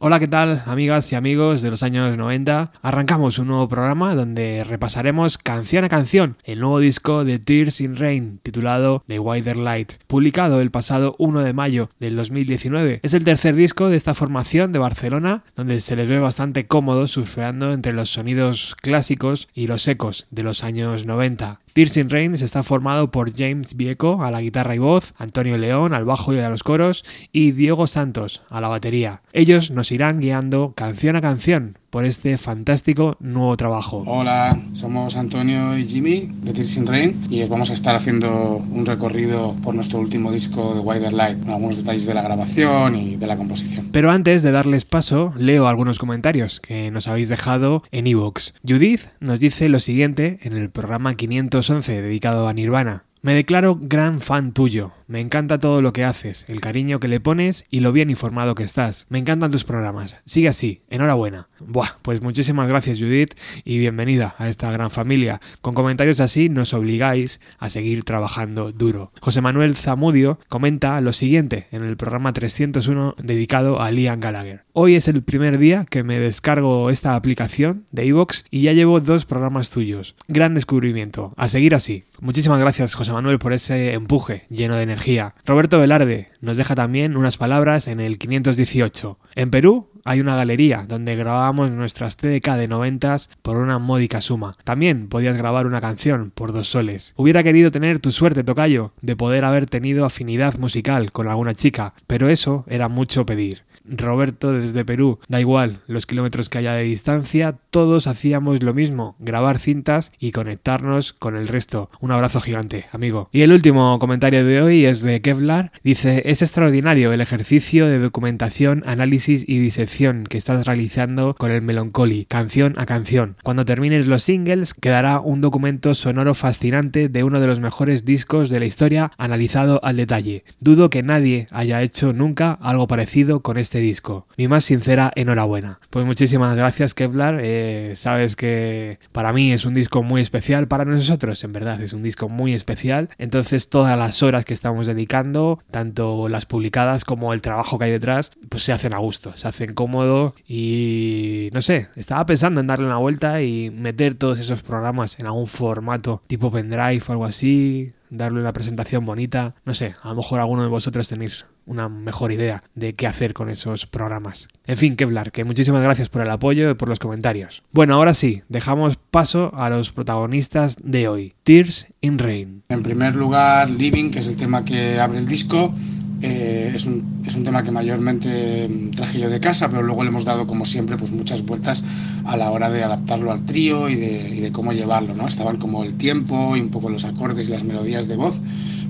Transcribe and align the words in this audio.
Hola, 0.00 0.20
¿qué 0.20 0.28
tal, 0.28 0.62
amigas 0.66 1.10
y 1.10 1.16
amigos 1.16 1.60
de 1.60 1.70
los 1.70 1.82
años 1.82 2.16
90? 2.16 2.70
Arrancamos 2.82 3.40
un 3.40 3.48
nuevo 3.48 3.66
programa 3.66 4.14
donde 4.14 4.62
repasaremos 4.62 5.38
canción 5.38 5.84
a 5.84 5.88
canción 5.88 6.36
el 6.44 6.60
nuevo 6.60 6.78
disco 6.78 7.24
de 7.24 7.40
Tears 7.40 7.80
in 7.80 7.96
Rain, 7.96 8.38
titulado 8.44 9.02
The 9.08 9.18
Wider 9.18 9.56
Light, 9.56 9.94
publicado 10.06 10.60
el 10.60 10.70
pasado 10.70 11.16
1 11.18 11.40
de 11.40 11.52
mayo 11.52 11.90
del 11.98 12.14
2019. 12.14 13.00
Es 13.02 13.12
el 13.12 13.24
tercer 13.24 13.56
disco 13.56 13.88
de 13.88 13.96
esta 13.96 14.14
formación 14.14 14.70
de 14.70 14.78
Barcelona, 14.78 15.42
donde 15.56 15.80
se 15.80 15.96
les 15.96 16.08
ve 16.08 16.20
bastante 16.20 16.68
cómodos 16.68 17.10
surfeando 17.10 17.72
entre 17.72 17.92
los 17.92 18.08
sonidos 18.08 18.76
clásicos 18.80 19.48
y 19.52 19.66
los 19.66 19.88
ecos 19.88 20.28
de 20.30 20.44
los 20.44 20.62
años 20.62 21.06
90. 21.06 21.58
In 21.78 22.10
Rain 22.10 22.32
está 22.32 22.64
formado 22.64 23.12
por 23.12 23.32
James 23.32 23.76
Vieco 23.76 24.24
a 24.24 24.32
la 24.32 24.40
guitarra 24.40 24.74
y 24.74 24.78
voz, 24.78 25.14
Antonio 25.16 25.56
León 25.56 25.94
al 25.94 26.04
bajo 26.04 26.34
y 26.34 26.40
a 26.40 26.50
los 26.50 26.64
coros 26.64 27.04
y 27.30 27.52
Diego 27.52 27.86
Santos 27.86 28.42
a 28.50 28.60
la 28.60 28.66
batería. 28.66 29.22
Ellos 29.32 29.70
nos 29.70 29.92
irán 29.92 30.18
guiando 30.18 30.72
canción 30.74 31.14
a 31.14 31.20
canción 31.20 31.78
por 31.90 32.04
este 32.04 32.36
fantástico 32.38 33.16
nuevo 33.20 33.56
trabajo. 33.56 34.04
Hola, 34.06 34.58
somos 34.72 35.16
Antonio 35.16 35.76
y 35.76 35.84
Jimmy 35.84 36.28
de 36.42 36.50
in 36.76 36.86
Rain 36.86 37.26
y 37.30 37.42
os 37.42 37.48
vamos 37.48 37.70
a 37.70 37.72
estar 37.72 37.96
haciendo 37.96 38.56
un 38.56 38.86
recorrido 38.86 39.54
por 39.62 39.74
nuestro 39.74 39.98
último 39.98 40.30
disco 40.32 40.74
de 40.74 40.80
Wider 40.80 41.12
Light, 41.12 41.40
con 41.40 41.50
algunos 41.50 41.78
detalles 41.78 42.06
de 42.06 42.14
la 42.14 42.22
grabación 42.22 42.96
y 42.96 43.16
de 43.16 43.26
la 43.26 43.36
composición. 43.36 43.88
Pero 43.92 44.10
antes 44.10 44.42
de 44.42 44.50
darles 44.50 44.84
paso, 44.84 45.32
leo 45.36 45.68
algunos 45.68 45.98
comentarios 45.98 46.60
que 46.60 46.90
nos 46.90 47.08
habéis 47.08 47.28
dejado 47.28 47.82
en 47.90 48.06
iVoox. 48.06 48.52
Judith 48.66 49.08
nos 49.20 49.40
dice 49.40 49.68
lo 49.68 49.80
siguiente 49.80 50.38
en 50.42 50.54
el 50.56 50.70
programa 50.70 51.14
511 51.14 52.02
dedicado 52.02 52.48
a 52.48 52.52
Nirvana. 52.52 53.04
Me 53.22 53.34
declaro 53.34 53.78
gran 53.80 54.20
fan 54.20 54.52
tuyo. 54.52 54.92
Me 55.08 55.22
encanta 55.22 55.58
todo 55.58 55.80
lo 55.80 55.94
que 55.94 56.04
haces, 56.04 56.44
el 56.48 56.60
cariño 56.60 57.00
que 57.00 57.08
le 57.08 57.18
pones 57.18 57.64
y 57.70 57.80
lo 57.80 57.92
bien 57.92 58.10
informado 58.10 58.54
que 58.54 58.62
estás. 58.62 59.06
Me 59.08 59.18
encantan 59.18 59.50
tus 59.50 59.64
programas. 59.64 60.18
Sigue 60.26 60.48
así. 60.48 60.82
Enhorabuena. 60.90 61.48
Buah, 61.60 61.96
pues 62.02 62.20
muchísimas 62.20 62.68
gracias 62.68 62.98
Judith 62.98 63.32
y 63.64 63.78
bienvenida 63.78 64.34
a 64.36 64.50
esta 64.50 64.70
gran 64.70 64.90
familia. 64.90 65.40
Con 65.62 65.74
comentarios 65.74 66.20
así 66.20 66.50
nos 66.50 66.74
obligáis 66.74 67.40
a 67.58 67.70
seguir 67.70 68.04
trabajando 68.04 68.70
duro. 68.70 69.10
José 69.22 69.40
Manuel 69.40 69.76
Zamudio 69.76 70.38
comenta 70.50 71.00
lo 71.00 71.14
siguiente 71.14 71.68
en 71.72 71.84
el 71.84 71.96
programa 71.96 72.34
301 72.34 73.14
dedicado 73.16 73.80
a 73.80 73.90
Liam 73.90 74.20
Gallagher. 74.20 74.64
Hoy 74.74 74.94
es 74.94 75.08
el 75.08 75.22
primer 75.22 75.56
día 75.56 75.86
que 75.88 76.02
me 76.02 76.20
descargo 76.20 76.90
esta 76.90 77.16
aplicación 77.16 77.86
de 77.92 78.04
iVoox 78.04 78.44
y 78.50 78.60
ya 78.60 78.74
llevo 78.74 79.00
dos 79.00 79.24
programas 79.24 79.70
tuyos. 79.70 80.16
Gran 80.28 80.54
descubrimiento. 80.54 81.32
A 81.38 81.48
seguir 81.48 81.74
así. 81.74 82.04
Muchísimas 82.20 82.60
gracias 82.60 82.94
José 82.94 83.12
Manuel 83.12 83.38
por 83.38 83.54
ese 83.54 83.94
empuje 83.94 84.44
lleno 84.50 84.76
de 84.76 84.82
energía. 84.82 84.97
Roberto 85.46 85.78
Velarde 85.78 86.28
nos 86.40 86.56
deja 86.56 86.74
también 86.74 87.16
unas 87.16 87.36
palabras 87.36 87.88
en 87.88 88.00
el 88.00 88.18
518. 88.18 89.18
En 89.36 89.50
Perú 89.50 89.88
hay 90.04 90.20
una 90.20 90.36
galería 90.36 90.84
donde 90.88 91.16
grabábamos 91.16 91.70
nuestras 91.70 92.16
TDK 92.16 92.56
de 92.56 92.68
noventas 92.68 93.30
por 93.42 93.56
una 93.58 93.78
módica 93.78 94.20
suma. 94.20 94.56
También 94.64 95.08
podías 95.08 95.36
grabar 95.36 95.66
una 95.66 95.80
canción 95.80 96.32
por 96.34 96.52
dos 96.52 96.68
soles. 96.68 97.14
Hubiera 97.16 97.42
querido 97.42 97.70
tener 97.70 98.00
tu 98.00 98.10
suerte, 98.10 98.42
Tocayo, 98.42 98.92
de 99.00 99.16
poder 99.16 99.44
haber 99.44 99.66
tenido 99.66 100.04
afinidad 100.04 100.58
musical 100.58 101.12
con 101.12 101.28
alguna 101.28 101.54
chica, 101.54 101.94
pero 102.06 102.28
eso 102.28 102.64
era 102.68 102.88
mucho 102.88 103.24
pedir. 103.24 103.67
Roberto 103.90 104.52
desde 104.52 104.84
Perú, 104.84 105.18
da 105.28 105.40
igual 105.40 105.80
los 105.86 106.06
kilómetros 106.06 106.48
que 106.48 106.58
haya 106.58 106.74
de 106.74 106.84
distancia, 106.84 107.56
todos 107.70 108.06
hacíamos 108.06 108.62
lo 108.62 108.74
mismo, 108.74 109.16
grabar 109.18 109.58
cintas 109.58 110.12
y 110.18 110.32
conectarnos 110.32 111.12
con 111.12 111.36
el 111.36 111.48
resto. 111.48 111.90
Un 112.00 112.12
abrazo 112.12 112.40
gigante, 112.40 112.86
amigo. 112.92 113.28
Y 113.32 113.42
el 113.42 113.52
último 113.52 113.98
comentario 113.98 114.44
de 114.44 114.62
hoy 114.62 114.84
es 114.84 115.02
de 115.02 115.20
Kevlar, 115.20 115.72
dice, 115.82 116.22
es 116.26 116.42
extraordinario 116.42 117.12
el 117.12 117.20
ejercicio 117.20 117.86
de 117.86 117.98
documentación, 117.98 118.82
análisis 118.86 119.44
y 119.46 119.58
disección 119.58 120.24
que 120.24 120.38
estás 120.38 120.66
realizando 120.66 121.34
con 121.34 121.50
el 121.50 121.62
Melancholy, 121.62 122.24
canción 122.26 122.74
a 122.78 122.86
canción. 122.86 123.36
Cuando 123.42 123.64
termines 123.64 124.06
los 124.06 124.22
singles, 124.22 124.74
quedará 124.74 125.20
un 125.20 125.40
documento 125.40 125.94
sonoro 125.94 126.34
fascinante 126.34 127.08
de 127.08 127.24
uno 127.24 127.40
de 127.40 127.46
los 127.46 127.60
mejores 127.60 128.04
discos 128.04 128.50
de 128.50 128.60
la 128.60 128.66
historia 128.66 129.12
analizado 129.18 129.80
al 129.82 129.96
detalle. 129.96 130.44
Dudo 130.60 130.90
que 130.90 131.02
nadie 131.02 131.46
haya 131.50 131.82
hecho 131.82 132.12
nunca 132.12 132.52
algo 132.52 132.86
parecido 132.86 133.40
con 133.40 133.58
este 133.58 133.77
disco. 133.80 134.26
Mi 134.36 134.48
más 134.48 134.64
sincera 134.64 135.12
enhorabuena. 135.14 135.80
Pues 135.90 136.04
muchísimas 136.04 136.56
gracias 136.56 136.94
Kevlar, 136.94 137.38
eh, 137.40 137.92
sabes 137.96 138.36
que 138.36 138.98
para 139.12 139.32
mí 139.32 139.52
es 139.52 139.64
un 139.64 139.74
disco 139.74 140.02
muy 140.02 140.20
especial, 140.20 140.68
para 140.68 140.84
nosotros 140.84 141.42
en 141.44 141.52
verdad 141.52 141.80
es 141.80 141.92
un 141.92 142.02
disco 142.02 142.28
muy 142.28 142.54
especial, 142.54 143.08
entonces 143.18 143.68
todas 143.68 143.98
las 143.98 144.22
horas 144.22 144.44
que 144.44 144.54
estamos 144.54 144.86
dedicando, 144.86 145.58
tanto 145.70 146.28
las 146.28 146.46
publicadas 146.46 147.04
como 147.04 147.32
el 147.32 147.42
trabajo 147.42 147.78
que 147.78 147.86
hay 147.86 147.90
detrás, 147.90 148.32
pues 148.48 148.62
se 148.62 148.72
hacen 148.72 148.94
a 148.94 148.98
gusto, 148.98 149.36
se 149.36 149.48
hacen 149.48 149.74
cómodo 149.74 150.34
y 150.46 151.50
no 151.52 151.62
sé, 151.62 151.88
estaba 151.96 152.24
pensando 152.26 152.60
en 152.60 152.66
darle 152.66 152.86
una 152.86 152.98
vuelta 152.98 153.42
y 153.42 153.70
meter 153.70 154.14
todos 154.14 154.38
esos 154.38 154.62
programas 154.62 155.18
en 155.18 155.26
algún 155.26 155.46
formato 155.46 156.22
tipo 156.26 156.50
pendrive 156.50 157.02
o 157.08 157.12
algo 157.12 157.24
así, 157.24 157.92
darle 158.10 158.40
una 158.40 158.52
presentación 158.52 159.04
bonita, 159.04 159.54
no 159.64 159.74
sé, 159.74 159.94
a 160.02 160.08
lo 160.08 160.16
mejor 160.16 160.40
alguno 160.40 160.62
de 160.62 160.68
vosotros 160.68 161.08
tenéis 161.08 161.46
una 161.68 161.88
mejor 161.88 162.32
idea 162.32 162.64
de 162.74 162.94
qué 162.94 163.06
hacer 163.06 163.34
con 163.34 163.50
esos 163.50 163.86
programas. 163.86 164.48
En 164.66 164.76
fin, 164.76 164.96
Kevlar, 164.96 165.30
que 165.30 165.44
muchísimas 165.44 165.82
gracias 165.82 166.08
por 166.08 166.22
el 166.22 166.30
apoyo 166.30 166.70
y 166.70 166.74
por 166.74 166.88
los 166.88 166.98
comentarios. 166.98 167.62
Bueno, 167.72 167.94
ahora 167.94 168.14
sí, 168.14 168.42
dejamos 168.48 168.96
paso 168.96 169.54
a 169.54 169.70
los 169.70 169.92
protagonistas 169.92 170.76
de 170.82 171.08
hoy, 171.08 171.34
Tears 171.44 171.86
in 172.00 172.18
Rain. 172.18 172.62
En 172.68 172.82
primer 172.82 173.14
lugar, 173.14 173.70
Living, 173.70 174.10
que 174.10 174.18
es 174.18 174.26
el 174.26 174.36
tema 174.36 174.64
que 174.64 174.98
abre 174.98 175.18
el 175.18 175.26
disco. 175.26 175.72
Eh, 176.20 176.72
es, 176.74 176.84
un, 176.84 177.22
es, 177.24 177.36
un, 177.36 177.44
tema 177.44 177.62
que 177.62 177.70
mayormente 177.70 178.68
mm, 178.68 178.90
traje 178.90 179.20
yo 179.20 179.30
de 179.30 179.38
casa, 179.38 179.68
pero 179.68 179.82
luego 179.84 180.02
le 180.02 180.08
hemos 180.08 180.24
dado, 180.24 180.48
como 180.48 180.64
siempre, 180.64 180.96
pues 180.96 181.12
muchas 181.12 181.46
vueltas 181.46 181.84
a 182.24 182.36
la 182.36 182.50
hora 182.50 182.70
de 182.70 182.82
adaptarlo 182.82 183.30
al 183.30 183.44
trío 183.44 183.88
y 183.88 183.94
de, 183.94 184.28
y 184.28 184.40
de 184.40 184.50
cómo 184.50 184.72
llevarlo, 184.72 185.14
¿no? 185.14 185.28
Estaban 185.28 185.58
como 185.58 185.84
el 185.84 185.94
tiempo 185.94 186.56
y 186.56 186.60
un 186.60 186.70
poco 186.70 186.88
los 186.88 187.04
acordes 187.04 187.46
y 187.46 187.52
las 187.52 187.62
melodías 187.62 188.08
de 188.08 188.16
voz, 188.16 188.40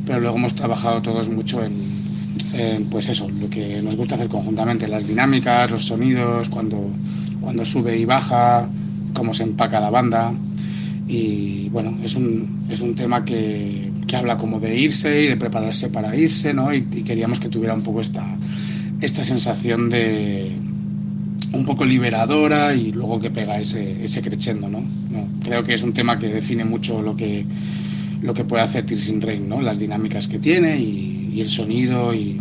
pero 0.07 0.21
luego 0.21 0.39
hemos 0.39 0.55
trabajado 0.55 1.03
todos 1.03 1.29
mucho 1.29 1.63
en, 1.63 1.75
en, 2.55 2.87
pues 2.87 3.09
eso, 3.09 3.29
lo 3.29 3.49
que 3.49 3.81
nos 3.83 3.97
gusta 3.97 4.15
hacer 4.15 4.29
conjuntamente, 4.29 4.89
las 4.89 5.07
dinámicas, 5.07 5.71
los 5.71 5.85
sonidos, 5.85 6.49
cuando, 6.49 6.91
cuando 7.41 7.65
sube 7.65 7.97
y 7.99 8.05
baja, 8.05 8.69
cómo 9.15 9.35
se 9.35 9.45
empaca 9.45 9.81
la 9.81 9.91
banda. 9.91 10.33
Y 11.07 11.69
bueno, 11.71 11.99
es 12.03 12.15
un, 12.15 12.67
es 12.69 12.81
un 12.81 12.95
tema 12.95 13.25
que, 13.25 13.91
que 14.07 14.17
habla 14.17 14.37
como 14.37 14.61
de 14.61 14.79
irse 14.79 15.23
y 15.23 15.27
de 15.27 15.37
prepararse 15.37 15.89
para 15.89 16.15
irse, 16.17 16.53
¿no? 16.53 16.73
Y, 16.73 16.87
y, 16.93 17.03
queríamos 17.03 17.41
que 17.41 17.49
tuviera 17.49 17.75
un 17.75 17.83
poco 17.83 18.01
esta, 18.01 18.37
esta 19.01 19.25
sensación 19.25 19.89
de 19.89 20.57
un 21.53 21.65
poco 21.65 21.85
liberadora 21.85 22.75
y 22.75 22.93
luego 22.93 23.21
que 23.21 23.31
pega 23.31 23.59
ese, 23.59 24.03
ese 24.03 24.23
crescendo. 24.23 24.69
¿no? 24.69 24.83
Creo 25.43 25.65
que 25.65 25.75
es 25.75 25.83
un 25.83 25.93
tema 25.93 26.19
que 26.19 26.29
define 26.29 26.65
mucho 26.65 27.03
lo 27.03 27.17
que, 27.17 27.45
lo 28.23 28.35
que 28.35 28.45
puede 28.45 28.63
hacer 28.63 28.85
Tears 28.85 29.09
in 29.09 29.21
Rain, 29.21 29.49
¿no? 29.49 29.61
Las 29.61 29.79
dinámicas 29.79 30.29
que 30.29 30.39
tiene 30.39 30.77
y, 30.79 31.41
el 31.41 31.47
sonido 31.47 32.13
y 32.15 32.37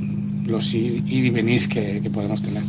los 0.45 0.73
ir, 0.73 1.03
y 1.07 1.29
venir 1.29 1.69
que 1.69 2.09
podemos 2.11 2.41
tener. 2.41 2.63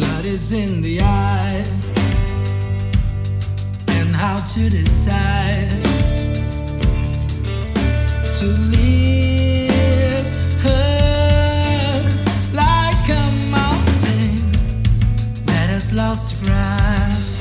blood 0.00 0.24
is 0.24 0.52
in 0.52 0.80
the 0.80 1.00
eye, 1.02 1.62
and 3.96 4.08
how 4.16 4.38
to 4.54 4.70
decide 4.70 5.82
to 8.38 8.46
live 8.76 10.26
her 10.64 12.00
like 12.64 13.06
a 13.22 13.26
mountain 13.58 14.32
that 15.44 15.66
has 15.74 15.92
lost 15.92 16.42
grass. 16.42 17.36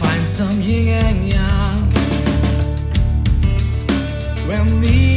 Find 0.00 0.26
some 0.26 0.60
yin 0.60 0.88
and 0.88 1.20
yang 1.34 1.78
when 4.48 4.80
we. 4.80 5.15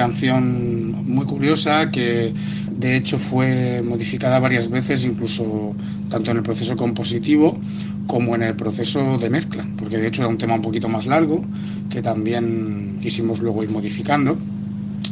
Canción 0.00 1.04
muy 1.04 1.26
curiosa 1.26 1.90
que 1.90 2.32
de 2.78 2.96
hecho 2.96 3.18
fue 3.18 3.82
modificada 3.84 4.38
varias 4.38 4.70
veces, 4.70 5.04
incluso 5.04 5.74
tanto 6.08 6.30
en 6.30 6.38
el 6.38 6.42
proceso 6.42 6.74
compositivo 6.74 7.58
como 8.06 8.34
en 8.34 8.42
el 8.42 8.56
proceso 8.56 9.18
de 9.18 9.28
mezcla, 9.28 9.62
porque 9.76 9.98
de 9.98 10.08
hecho 10.08 10.22
era 10.22 10.30
un 10.30 10.38
tema 10.38 10.54
un 10.54 10.62
poquito 10.62 10.88
más 10.88 11.04
largo 11.04 11.44
que 11.90 12.00
también 12.00 12.96
quisimos 13.02 13.40
luego 13.40 13.62
ir 13.62 13.68
modificando. 13.70 14.38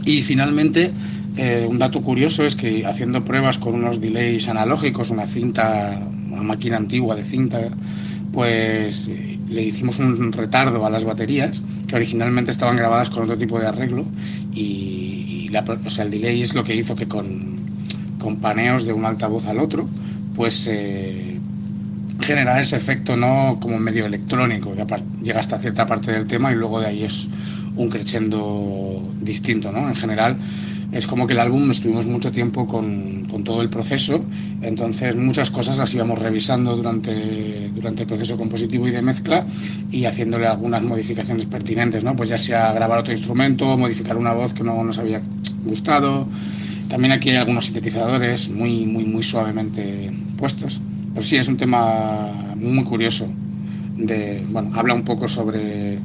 Y 0.07 0.23
finalmente, 0.23 0.91
eh, 1.37 1.67
un 1.69 1.79
dato 1.79 2.01
curioso 2.01 2.47
es 2.47 2.57
que 2.57 2.87
haciendo 2.87 3.23
pruebas 3.27 3.59
con 3.59 3.75
unos 3.75 4.01
delays 4.01 4.49
analógicos, 4.49 5.11
una 5.11 5.27
cinta, 5.27 6.01
una 6.33 6.43
máquina 6.43 6.79
antigua 6.79 7.15
de 7.15 7.25
cinta, 7.25 7.61
pues 8.33 9.09
eh, 9.09 9.39
le 9.51 9.63
hicimos 9.63 9.99
un 9.99 10.33
retardo 10.33 10.85
a 10.87 10.91
las 10.91 11.05
baterías 11.05 11.63
que 11.87 11.97
originalmente 11.97 12.51
estaban 12.51 12.77
grabadas 12.77 13.11
con 13.11 13.25
otro 13.25 13.37
tipo 13.37 13.59
de 13.59 13.67
arreglo 13.67 14.05
o 15.67 15.91
sea, 15.91 16.05
el 16.05 16.11
delay 16.11 16.43
es 16.43 16.55
lo 16.55 16.65
que 16.65 16.75
hizo 16.75 16.95
que 16.95 17.07
con, 17.07 17.57
con 18.19 18.37
paneos 18.37 18.87
de 18.87 18.93
un 18.93 19.05
altavoz 19.05 19.47
al 19.47 19.59
otro, 19.59 19.89
pues 20.35 20.69
eh, 20.71 21.39
genera 22.21 22.61
ese 22.61 22.77
efecto 22.77 23.17
no 23.17 23.59
como 23.61 23.79
medio 23.79 24.07
electrónico, 24.07 24.75
que 24.75 24.85
llega 25.23 25.41
hasta 25.41 25.59
cierta 25.59 25.87
parte 25.87 26.13
del 26.13 26.27
tema 26.27 26.53
y 26.53 26.57
luego 26.57 26.81
de 26.81 26.87
ahí 26.87 27.03
es 27.03 27.29
un 27.77 27.89
crescendo 27.89 29.03
distinto, 29.21 29.73
¿no? 29.73 29.89
En 29.89 29.95
general 29.95 30.37
es 30.93 31.07
como 31.07 31.27
que 31.27 31.35
el 31.35 31.41
álbum 31.41 31.71
estuvimos 31.71 32.07
mucho 32.07 32.33
tiempo 32.33 32.67
con, 32.67 33.27
con, 33.31 33.45
todo 33.45 33.61
el 33.61 33.69
proceso, 33.69 34.25
entonces 34.63 35.17
muchas 35.17 35.51
cosas 35.51 35.77
las 35.79 35.95
íbamos 35.95 36.19
revisando 36.19 36.75
durante, 36.75 37.69
durante 37.71 38.03
el 38.03 38.09
proceso 38.09 38.37
compositivo 38.37 38.89
y 38.89 38.91
de 38.91 39.03
mezcla 39.03 39.47
y 39.91 40.07
haciéndole 40.07 40.47
algunas 40.47 40.83
modificaciones 40.83 41.45
pertinentes, 41.47 42.05
¿no? 42.05 42.17
Pues 42.17 42.31
ya 42.31 42.39
sea 42.39 42.73
grabar 42.73 43.01
otro 43.01 43.13
instrumento, 43.13 43.77
modificar 43.77 44.17
una 44.17 44.33
voz 44.33 44.55
que 44.55 44.65
no 44.65 44.83
nos 44.83 44.99
había 44.99 45.21
gustado. 45.65 46.27
También 46.89 47.13
aquí 47.13 47.31
hay 47.31 47.37
algunos 47.37 47.67
sintetizadores 47.67 48.49
muy, 48.49 48.87
muy, 48.87 49.05
muy 49.05 49.23
suavemente 49.23 50.11
puestos. 50.39 50.81
Pero 51.13 51.27
sí, 51.27 51.37
es 51.37 51.49
un 51.49 51.59
tema 51.59 52.55
muy 52.57 52.85
curioso. 52.85 53.29
De, 53.97 54.45
bueno, 54.49 54.71
habla 54.75 54.95
un 54.95 55.03
poco 55.03 55.29
sobre 55.29 55.99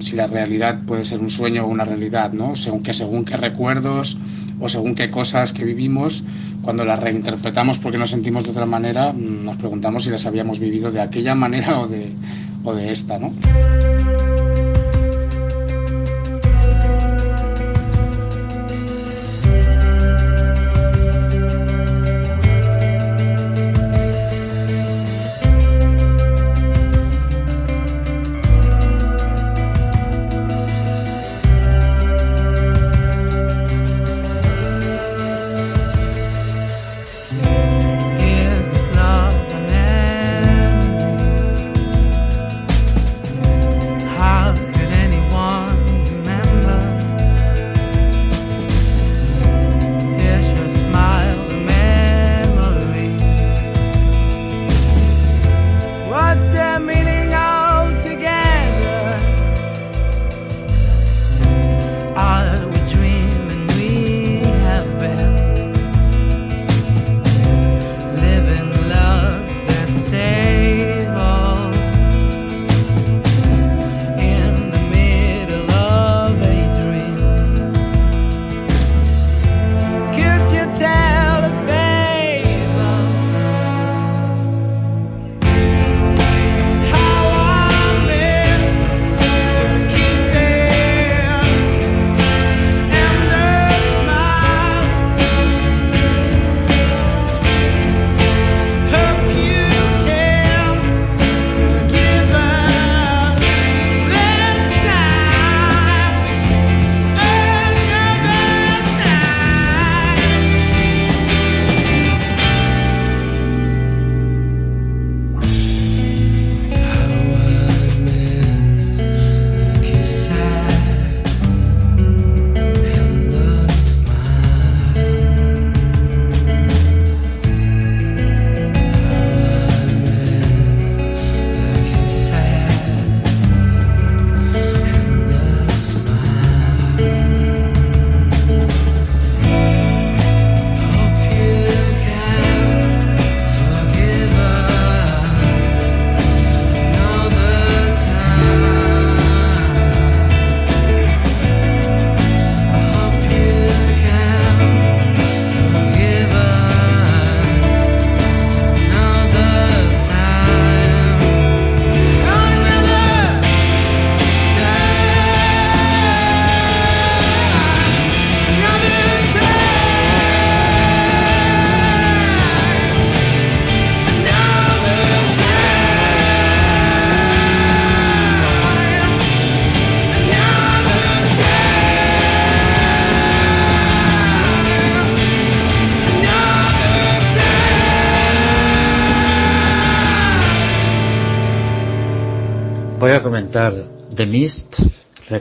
si 0.00 0.16
la 0.16 0.26
realidad 0.26 0.80
puede 0.86 1.04
ser 1.04 1.20
un 1.20 1.30
sueño 1.30 1.64
o 1.64 1.68
una 1.68 1.84
realidad, 1.84 2.32
¿no? 2.32 2.56
Según 2.56 2.82
que 2.82 2.92
según 2.92 3.24
qué 3.24 3.36
recuerdos 3.36 4.16
o 4.60 4.68
según 4.68 4.94
qué 4.94 5.10
cosas 5.10 5.52
que 5.52 5.64
vivimos, 5.64 6.24
cuando 6.62 6.84
las 6.84 7.00
reinterpretamos 7.00 7.78
porque 7.78 7.98
nos 7.98 8.10
sentimos 8.10 8.44
de 8.44 8.50
otra 8.50 8.66
manera, 8.66 9.12
nos 9.12 9.56
preguntamos 9.56 10.04
si 10.04 10.10
las 10.10 10.26
habíamos 10.26 10.60
vivido 10.60 10.90
de 10.90 11.00
aquella 11.00 11.34
manera 11.34 11.78
o 11.80 11.86
de, 11.86 12.12
o 12.64 12.74
de 12.74 12.92
esta, 12.92 13.18
¿no? 13.18 13.32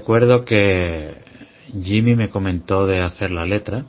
Recuerdo 0.07 0.45
que 0.45 1.15
Jimmy 1.83 2.15
me 2.15 2.29
comentó 2.29 2.87
de 2.87 3.01
hacer 3.01 3.29
la 3.29 3.45
letra 3.45 3.83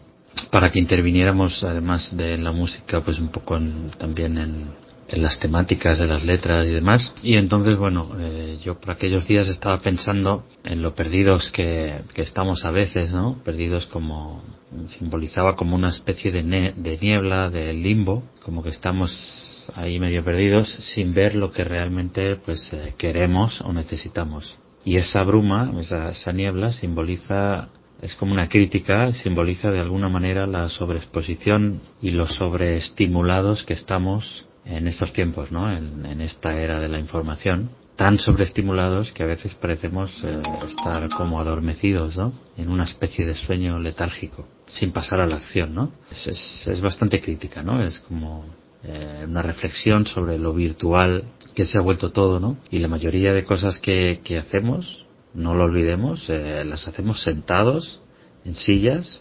para 0.50 0.68
que 0.68 0.80
interviniéramos 0.80 1.62
además 1.62 2.16
de 2.16 2.36
la 2.38 2.50
música 2.50 3.02
pues 3.02 3.20
un 3.20 3.28
poco 3.28 3.56
también 3.98 4.36
en, 4.36 4.88
las 5.12 5.38
temáticas 5.38 6.00
de 6.00 6.08
las 6.08 6.24
letras 6.24 6.66
y 6.66 6.70
demás. 6.70 7.14
Y 7.22 7.36
entonces 7.36 7.76
bueno 7.76 8.16
eh, 8.18 8.58
yo 8.64 8.80
por 8.80 8.90
aquellos 8.90 9.28
días 9.28 9.46
estaba 9.46 9.78
pensando 9.78 10.44
en 10.64 10.82
lo 10.82 10.92
perdidos 10.96 11.52
que, 11.52 12.00
estamos 12.16 12.64
a 12.64 12.72
veces 12.72 13.12
no 13.12 13.38
perdidos 13.44 13.86
como 13.86 14.42
simbolizaba 14.88 15.54
como 15.54 15.76
una 15.76 15.90
especie 15.90 16.32
de, 16.32 16.42
de 16.42 16.98
niebla 17.00 17.48
de 17.48 17.72
limbo 17.74 18.24
como 18.42 18.64
que 18.64 18.70
estamos 18.70 19.70
ahí 19.76 20.00
medio 20.00 20.24
perdidos 20.24 20.68
sin 20.68 21.14
ver 21.14 21.36
lo 21.36 21.52
que 21.52 21.62
realmente 21.62 22.34
pues 22.34 22.72
eh, 22.72 22.94
queremos 22.98 23.60
o 23.60 23.72
necesitamos 23.72 24.58
Y 24.88 24.96
esa 24.96 25.22
bruma, 25.22 25.70
esa, 25.78 26.08
esa 26.08 26.32
niebla, 26.32 26.72
simboliza 26.72 27.68
es 28.00 28.14
como 28.14 28.32
una 28.32 28.48
crítica, 28.48 29.12
simboliza 29.12 29.70
de 29.70 29.80
alguna 29.80 30.08
manera 30.08 30.46
la 30.46 30.66
sobreexposición 30.70 31.82
y 32.00 32.12
los 32.12 32.36
sobreestimulados 32.36 33.64
que 33.64 33.74
estamos 33.74 34.46
en 34.64 34.88
estos 34.88 35.12
tiempos, 35.12 35.52
¿no? 35.52 35.70
En, 35.70 36.22
esta 36.22 36.58
era 36.58 36.80
de 36.80 36.88
la 36.88 36.98
información, 36.98 37.68
tan 37.96 38.18
sobreestimulados 38.18 39.12
que 39.12 39.24
a 39.24 39.26
veces 39.26 39.54
parecemos 39.56 40.24
eh, 40.24 40.40
estar 40.66 41.06
como 41.10 41.38
adormecidos, 41.38 42.16
¿no? 42.16 42.32
En 42.56 42.70
una 42.70 42.84
especie 42.84 43.26
de 43.26 43.34
sueño 43.34 43.78
letárgico, 43.78 44.48
sin 44.68 44.92
pasar 44.92 45.20
a 45.20 45.26
la 45.26 45.36
acción, 45.36 45.74
¿no? 45.74 45.92
Es, 46.10 46.66
es, 46.66 46.80
bastante 46.80 47.20
crítica, 47.20 47.62
¿no? 47.62 47.82
Es 47.82 47.98
como 47.98 48.46
eh, 48.84 49.26
una 49.28 49.42
reflexión 49.42 50.06
sobre 50.06 50.38
lo 50.38 50.54
virtual 50.54 51.24
que 51.54 51.64
se 51.64 51.78
ha 51.78 51.82
vuelto 51.82 52.12
todo, 52.12 52.40
¿no? 52.40 52.56
Y 52.70 52.78
la 52.78 52.88
mayoría 52.88 53.32
de 53.32 53.44
cosas 53.44 53.78
que, 53.78 54.20
que 54.24 54.38
hacemos, 54.38 55.06
no 55.34 55.54
lo 55.54 55.64
olvidemos, 55.64 56.28
eh, 56.30 56.64
las 56.64 56.88
hacemos 56.88 57.22
sentados 57.22 58.02
en 58.44 58.54
sillas 58.54 59.20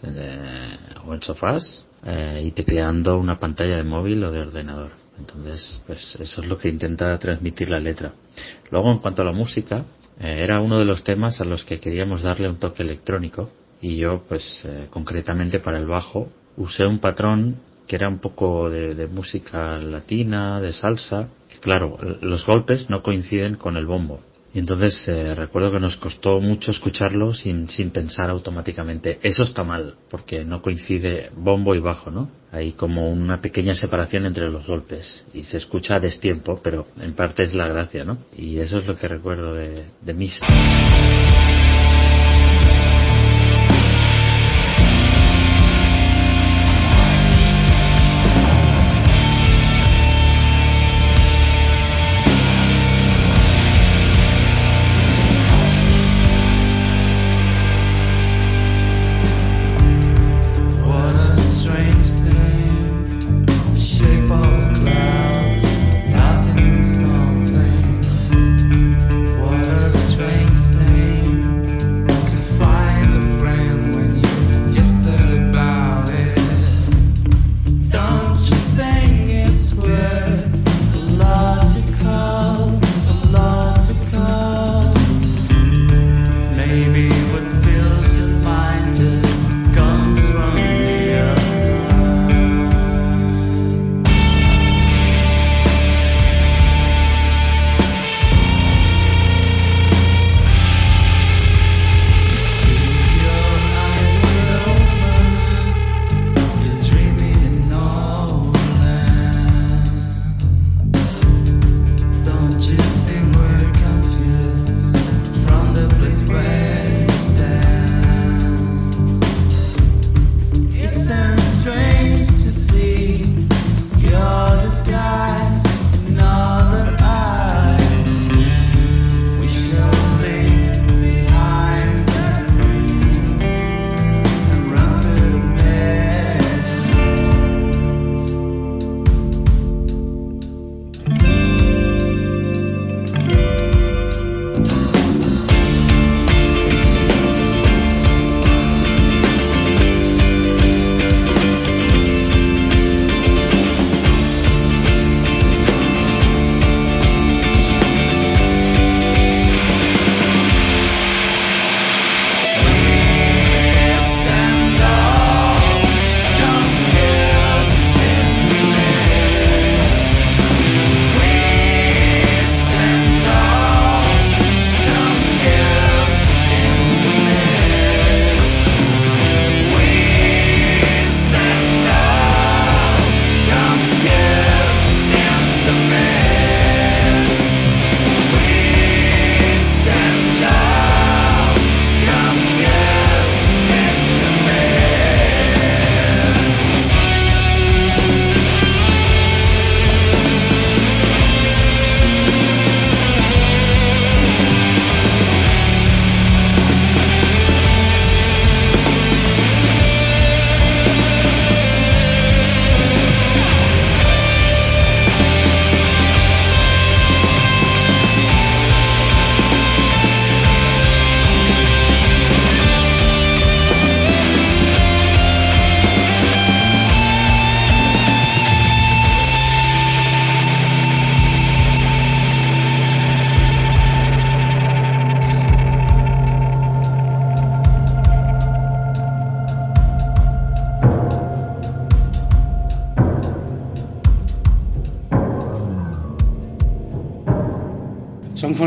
o 1.04 1.14
en 1.14 1.22
sofás 1.22 1.86
y 2.40 2.52
tecleando 2.52 3.18
una 3.18 3.38
pantalla 3.38 3.76
de 3.76 3.84
móvil 3.84 4.22
o 4.24 4.30
de 4.30 4.40
ordenador. 4.40 4.92
Entonces, 5.18 5.82
pues 5.86 6.16
eso 6.20 6.40
es 6.40 6.46
lo 6.46 6.58
que 6.58 6.68
intenta 6.68 7.18
transmitir 7.18 7.68
la 7.70 7.80
letra. 7.80 8.12
Luego, 8.70 8.92
en 8.92 8.98
cuanto 8.98 9.22
a 9.22 9.24
la 9.24 9.32
música, 9.32 9.84
eh, 10.20 10.40
era 10.42 10.60
uno 10.60 10.78
de 10.78 10.84
los 10.84 11.04
temas 11.04 11.40
a 11.40 11.44
los 11.44 11.64
que 11.64 11.80
queríamos 11.80 12.22
darle 12.22 12.48
un 12.48 12.56
toque 12.56 12.82
electrónico 12.82 13.50
y 13.80 13.96
yo, 13.96 14.24
pues 14.28 14.64
eh, 14.64 14.88
concretamente 14.90 15.60
para 15.60 15.78
el 15.78 15.86
bajo, 15.86 16.28
usé 16.56 16.86
un 16.86 16.98
patrón 16.98 17.56
que 17.86 17.96
era 17.96 18.08
un 18.08 18.18
poco 18.18 18.68
de, 18.68 18.94
de 18.94 19.06
música 19.06 19.78
latina, 19.78 20.60
de 20.60 20.72
salsa, 20.72 21.28
claro, 21.60 21.98
los 22.20 22.46
golpes 22.46 22.88
no 22.90 23.02
coinciden 23.02 23.56
con 23.56 23.76
el 23.76 23.86
bombo. 23.86 24.20
Y 24.54 24.60
entonces 24.60 25.06
eh, 25.08 25.34
recuerdo 25.34 25.70
que 25.70 25.80
nos 25.80 25.96
costó 25.96 26.40
mucho 26.40 26.70
escucharlo 26.70 27.34
sin, 27.34 27.68
sin 27.68 27.90
pensar 27.90 28.30
automáticamente. 28.30 29.18
Eso 29.22 29.42
está 29.42 29.62
mal, 29.62 29.96
porque 30.10 30.44
no 30.44 30.62
coincide 30.62 31.30
bombo 31.36 31.74
y 31.74 31.80
bajo, 31.80 32.10
¿no? 32.10 32.30
Hay 32.50 32.72
como 32.72 33.10
una 33.10 33.40
pequeña 33.42 33.74
separación 33.74 34.24
entre 34.24 34.48
los 34.48 34.66
golpes 34.66 35.24
y 35.34 35.44
se 35.44 35.58
escucha 35.58 35.96
a 35.96 36.00
destiempo, 36.00 36.60
pero 36.62 36.86
en 36.98 37.12
parte 37.12 37.44
es 37.44 37.54
la 37.54 37.68
gracia, 37.68 38.04
¿no? 38.04 38.18
Y 38.36 38.58
eso 38.58 38.78
es 38.78 38.86
lo 38.86 38.96
que 38.96 39.06
recuerdo 39.06 39.54
de, 39.54 39.84
de 40.00 40.14
Mist. 40.14 40.42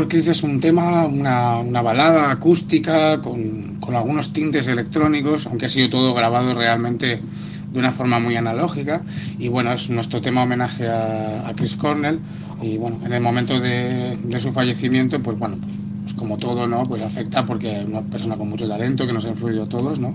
Chris 0.08 0.28
es 0.28 0.42
un 0.42 0.60
tema, 0.60 1.04
una, 1.06 1.58
una 1.58 1.82
balada 1.82 2.30
acústica 2.30 3.20
con, 3.20 3.76
con, 3.80 3.94
algunos 3.94 4.32
tintes 4.32 4.68
electrónicos, 4.68 5.46
aunque 5.46 5.66
ha 5.66 5.68
sido 5.68 5.88
todo 5.90 6.14
grabado 6.14 6.54
realmente 6.54 7.20
de 7.72 7.78
una 7.78 7.90
forma 7.90 8.18
muy 8.18 8.36
analógica. 8.36 9.02
Y 9.38 9.48
bueno, 9.48 9.72
es 9.72 9.90
nuestro 9.90 10.20
tema 10.20 10.42
homenaje 10.42 10.88
a, 10.88 11.48
a 11.48 11.54
Chris 11.54 11.76
Cornell. 11.76 12.18
Y 12.62 12.78
bueno, 12.78 12.98
en 13.04 13.12
el 13.12 13.20
momento 13.20 13.58
de, 13.58 14.16
de, 14.16 14.40
su 14.40 14.52
fallecimiento, 14.52 15.22
pues 15.22 15.38
bueno, 15.38 15.56
pues 16.02 16.14
como 16.14 16.36
todo, 16.36 16.66
¿no? 16.66 16.84
Pues 16.84 17.02
afecta 17.02 17.44
porque 17.44 17.84
una 17.86 18.02
persona 18.02 18.36
con 18.36 18.48
mucho 18.48 18.68
talento 18.68 19.06
que 19.06 19.12
nos 19.12 19.24
ha 19.24 19.30
influido 19.30 19.64
a 19.64 19.66
todos, 19.66 19.98
¿no? 19.98 20.14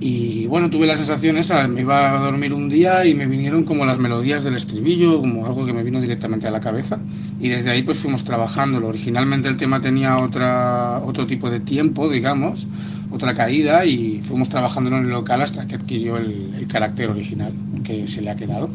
Y 0.00 0.46
bueno, 0.46 0.68
tuve 0.70 0.86
la 0.86 0.96
sensación 0.96 1.36
esa, 1.36 1.66
me 1.68 1.82
iba 1.82 2.18
a 2.18 2.22
dormir 2.22 2.52
un 2.52 2.68
día 2.68 3.06
y 3.06 3.14
me 3.14 3.26
vinieron 3.26 3.64
como 3.64 3.84
las 3.84 3.98
melodías 3.98 4.42
del 4.42 4.54
estribillo, 4.54 5.20
como 5.20 5.46
algo 5.46 5.64
que 5.64 5.72
me 5.72 5.82
vino 5.82 6.00
directamente 6.00 6.48
a 6.48 6.50
la 6.50 6.60
cabeza. 6.60 6.98
Y 7.40 7.48
desde 7.48 7.70
ahí 7.70 7.82
pues 7.82 7.98
fuimos 7.98 8.24
trabajándolo. 8.24 8.88
Originalmente 8.88 9.48
el 9.48 9.56
tema 9.56 9.80
tenía 9.80 10.16
otra, 10.16 11.00
otro 11.04 11.26
tipo 11.26 11.48
de 11.48 11.60
tiempo, 11.60 12.08
digamos, 12.08 12.66
otra 13.10 13.34
caída 13.34 13.84
y 13.86 14.20
fuimos 14.22 14.48
trabajándolo 14.48 14.98
en 14.98 15.04
el 15.04 15.10
local 15.10 15.40
hasta 15.42 15.66
que 15.66 15.76
adquirió 15.76 16.16
el, 16.16 16.54
el 16.58 16.66
carácter 16.66 17.08
original 17.10 17.52
que 17.84 18.08
se 18.08 18.20
le 18.20 18.30
ha 18.30 18.36
quedado. 18.36 18.68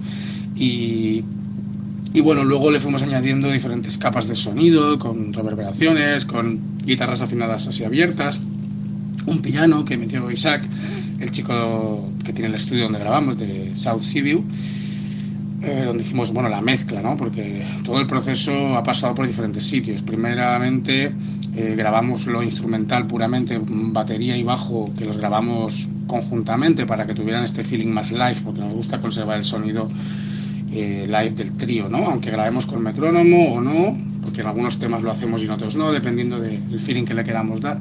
Y, 0.56 1.24
y 2.14 2.22
bueno, 2.22 2.44
luego 2.44 2.72
le 2.72 2.80
fuimos 2.80 3.04
añadiendo 3.04 3.52
diferentes 3.52 3.98
capas 3.98 4.28
de 4.28 4.36
sonido, 4.36 4.98
con 4.98 5.34
reverberaciones, 5.34 6.26
con 6.26 6.60
guitarras 6.84 7.22
afinadas 7.22 7.68
así 7.68 7.84
abiertas, 7.84 8.40
un 9.30 9.42
piano 9.42 9.86
que 9.86 9.98
metió 9.98 10.30
Isaac 10.32 10.64
el 11.20 11.32
chico 11.32 12.10
que 12.24 12.34
tiene 12.34 12.50
el 12.50 12.56
estudio 12.56 12.84
donde 12.84 13.00
grabamos, 13.00 13.38
de 13.38 13.76
South 13.76 14.02
Seaview, 14.02 14.44
eh, 15.62 15.84
donde 15.86 16.04
hicimos 16.04 16.32
bueno, 16.32 16.50
la 16.50 16.62
mezcla, 16.62 17.02
¿no? 17.02 17.18
porque 17.18 17.66
todo 17.84 18.00
el 18.00 18.08
proceso 18.08 18.76
ha 18.76 18.84
pasado 18.84 19.16
por 19.16 19.28
diferentes 19.28 19.64
sitios. 19.66 20.02
Primeramente 20.02 21.14
eh, 21.56 21.76
grabamos 21.78 22.28
lo 22.28 22.42
instrumental 22.42 23.08
puramente, 23.08 23.60
batería 23.62 24.38
y 24.38 24.44
bajo, 24.44 24.92
que 24.98 25.06
los 25.06 25.18
grabamos 25.18 25.88
conjuntamente 26.08 26.86
para 26.86 27.06
que 27.06 27.14
tuvieran 27.14 27.44
este 27.44 27.64
feeling 27.64 27.92
más 27.92 28.12
live, 28.12 28.38
porque 28.44 28.62
nos 28.62 28.74
gusta 28.74 29.00
conservar 29.02 29.38
el 29.38 29.44
sonido 29.44 29.90
eh, 30.72 31.04
live 31.06 31.32
del 31.32 31.58
trío, 31.58 31.90
¿no? 31.90 31.98
aunque 32.08 32.32
grabemos 32.32 32.66
con 32.66 32.82
metrónomo 32.82 33.56
o 33.56 33.62
no, 33.62 33.98
porque 34.22 34.42
en 34.42 34.48
algunos 34.48 34.80
temas 34.80 35.04
lo 35.04 35.12
hacemos 35.12 35.42
y 35.42 35.46
en 35.46 35.52
otros 35.52 35.76
no, 35.76 35.92
dependiendo 35.92 36.40
del 36.40 36.80
feeling 36.80 37.04
que 37.04 37.14
le 37.14 37.24
queramos 37.24 37.60
dar 37.60 37.80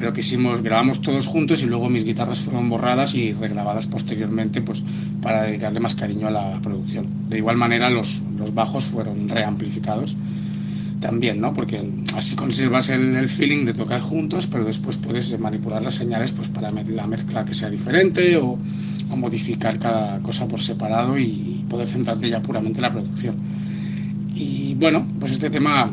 pero 0.00 0.14
quisimos, 0.14 0.62
grabamos 0.62 1.02
todos 1.02 1.26
juntos 1.26 1.62
y 1.62 1.66
luego 1.66 1.90
mis 1.90 2.06
guitarras 2.06 2.40
fueron 2.40 2.70
borradas 2.70 3.14
y 3.14 3.34
regrabadas 3.34 3.86
posteriormente 3.86 4.62
pues 4.62 4.82
para 5.20 5.42
dedicarle 5.42 5.78
más 5.78 5.94
cariño 5.94 6.26
a 6.28 6.30
la 6.30 6.58
producción. 6.62 7.28
De 7.28 7.36
igual 7.36 7.58
manera 7.58 7.90
los, 7.90 8.22
los 8.38 8.54
bajos 8.54 8.84
fueron 8.84 9.28
reamplificados 9.28 10.16
también, 11.00 11.38
¿no? 11.38 11.52
Porque 11.52 11.86
así 12.16 12.34
conservas 12.34 12.88
el, 12.88 13.14
el, 13.14 13.28
feeling 13.28 13.66
de 13.66 13.74
tocar 13.74 14.00
juntos, 14.00 14.46
pero 14.46 14.64
después 14.64 14.96
puedes 14.96 15.38
manipular 15.38 15.82
las 15.82 15.96
señales 15.96 16.32
pues 16.32 16.48
para 16.48 16.70
la 16.70 17.06
mezcla 17.06 17.44
que 17.44 17.52
sea 17.52 17.68
diferente 17.68 18.38
o, 18.38 18.58
modificar 19.16 19.78
cada 19.80 20.20
cosa 20.20 20.46
por 20.46 20.60
separado 20.60 21.18
y 21.18 21.64
poder 21.68 21.88
centrarte 21.88 22.30
ya 22.30 22.40
puramente 22.40 22.78
en 22.78 22.82
la 22.82 22.92
producción. 22.92 23.34
Y 24.36 24.74
bueno, 24.76 25.04
pues 25.18 25.32
este 25.32 25.50
tema 25.50 25.90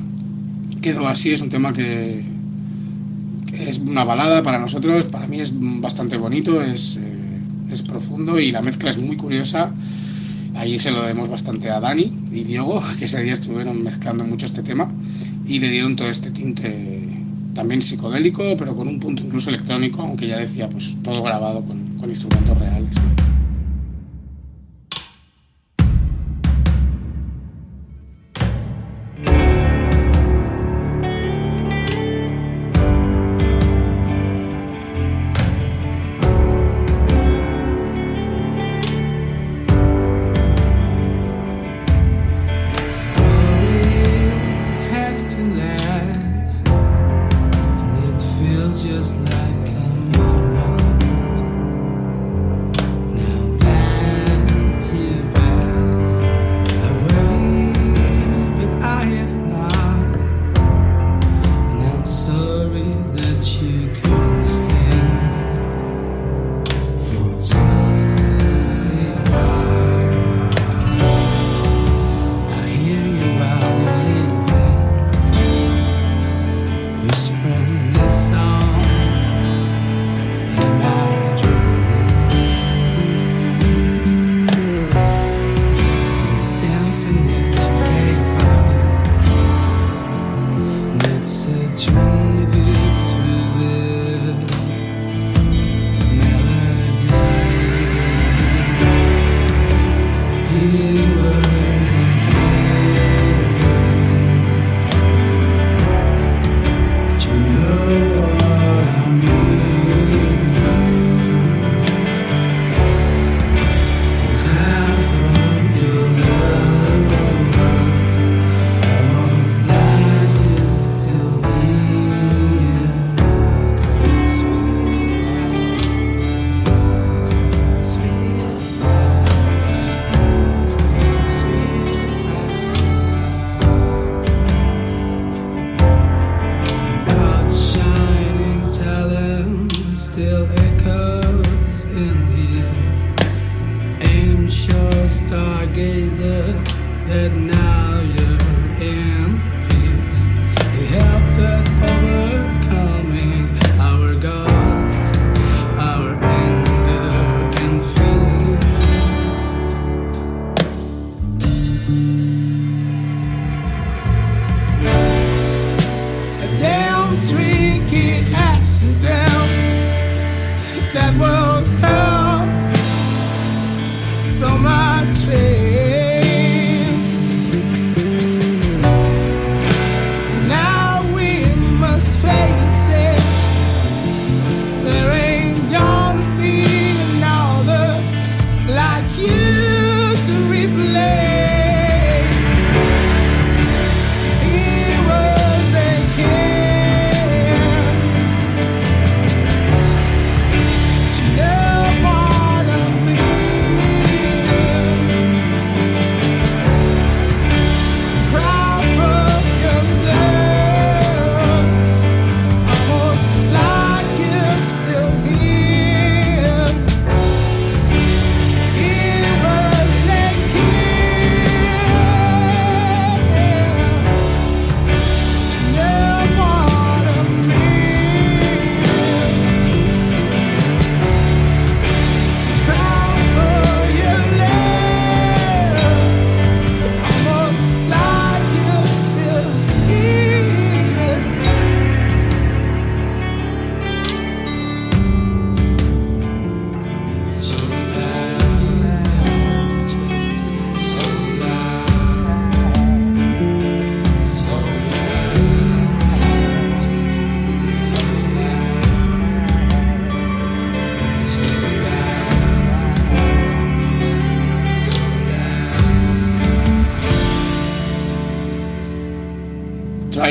quedó 0.82 1.08
así, 1.08 1.34
es 1.34 1.42
un 1.42 1.50
tema 1.50 1.74
que, 1.74 2.24
es 3.60 3.80
una 3.80 4.04
balada 4.04 4.44
para 4.44 4.60
nosotros, 4.60 5.06
para 5.06 5.28
mí 5.28 5.40
es 5.40 5.54
bastante 5.56 6.18
bonito, 6.18 6.62
es, 6.62 6.98
eh, 6.98 7.40
es 7.72 7.82
profundo 7.82 8.40
y 8.40 8.52
la 8.52 8.62
mezcla 8.62 8.90
es 8.90 8.98
muy 8.98 9.16
curiosa. 9.16 9.74
Ahí 10.56 10.80
se 10.80 10.92
lo 10.92 11.02
debemos 11.02 11.30
bastante 11.30 11.70
a 11.70 11.80
Dani 11.80 12.12
y 12.32 12.44
Diego, 12.44 12.82
que 13.00 13.06
ese 13.06 13.22
día 13.24 13.34
estuvieron 13.34 13.84
mezclando 13.84 14.24
mucho 14.24 14.46
este 14.46 14.64
tema 14.64 14.92
y 15.46 15.60
le 15.60 15.70
dieron 15.70 15.96
todo 15.96 16.10
este 16.10 16.32
tinte 16.32 17.04
también 17.54 17.82
psicodélico, 17.82 18.56
pero 18.58 18.76
con 18.76 18.88
un 18.88 19.00
punto 19.00 19.24
incluso 19.24 19.50
electrónico, 19.50 20.02
aunque 20.02 20.28
ya 20.28 20.38
decía, 20.38 20.70
pues 20.70 20.96
todo 21.04 21.24
grabado 21.24 21.64
con, 21.64 21.96
con 21.98 22.10
instrumentos 22.10 22.58
reales. 22.58 22.96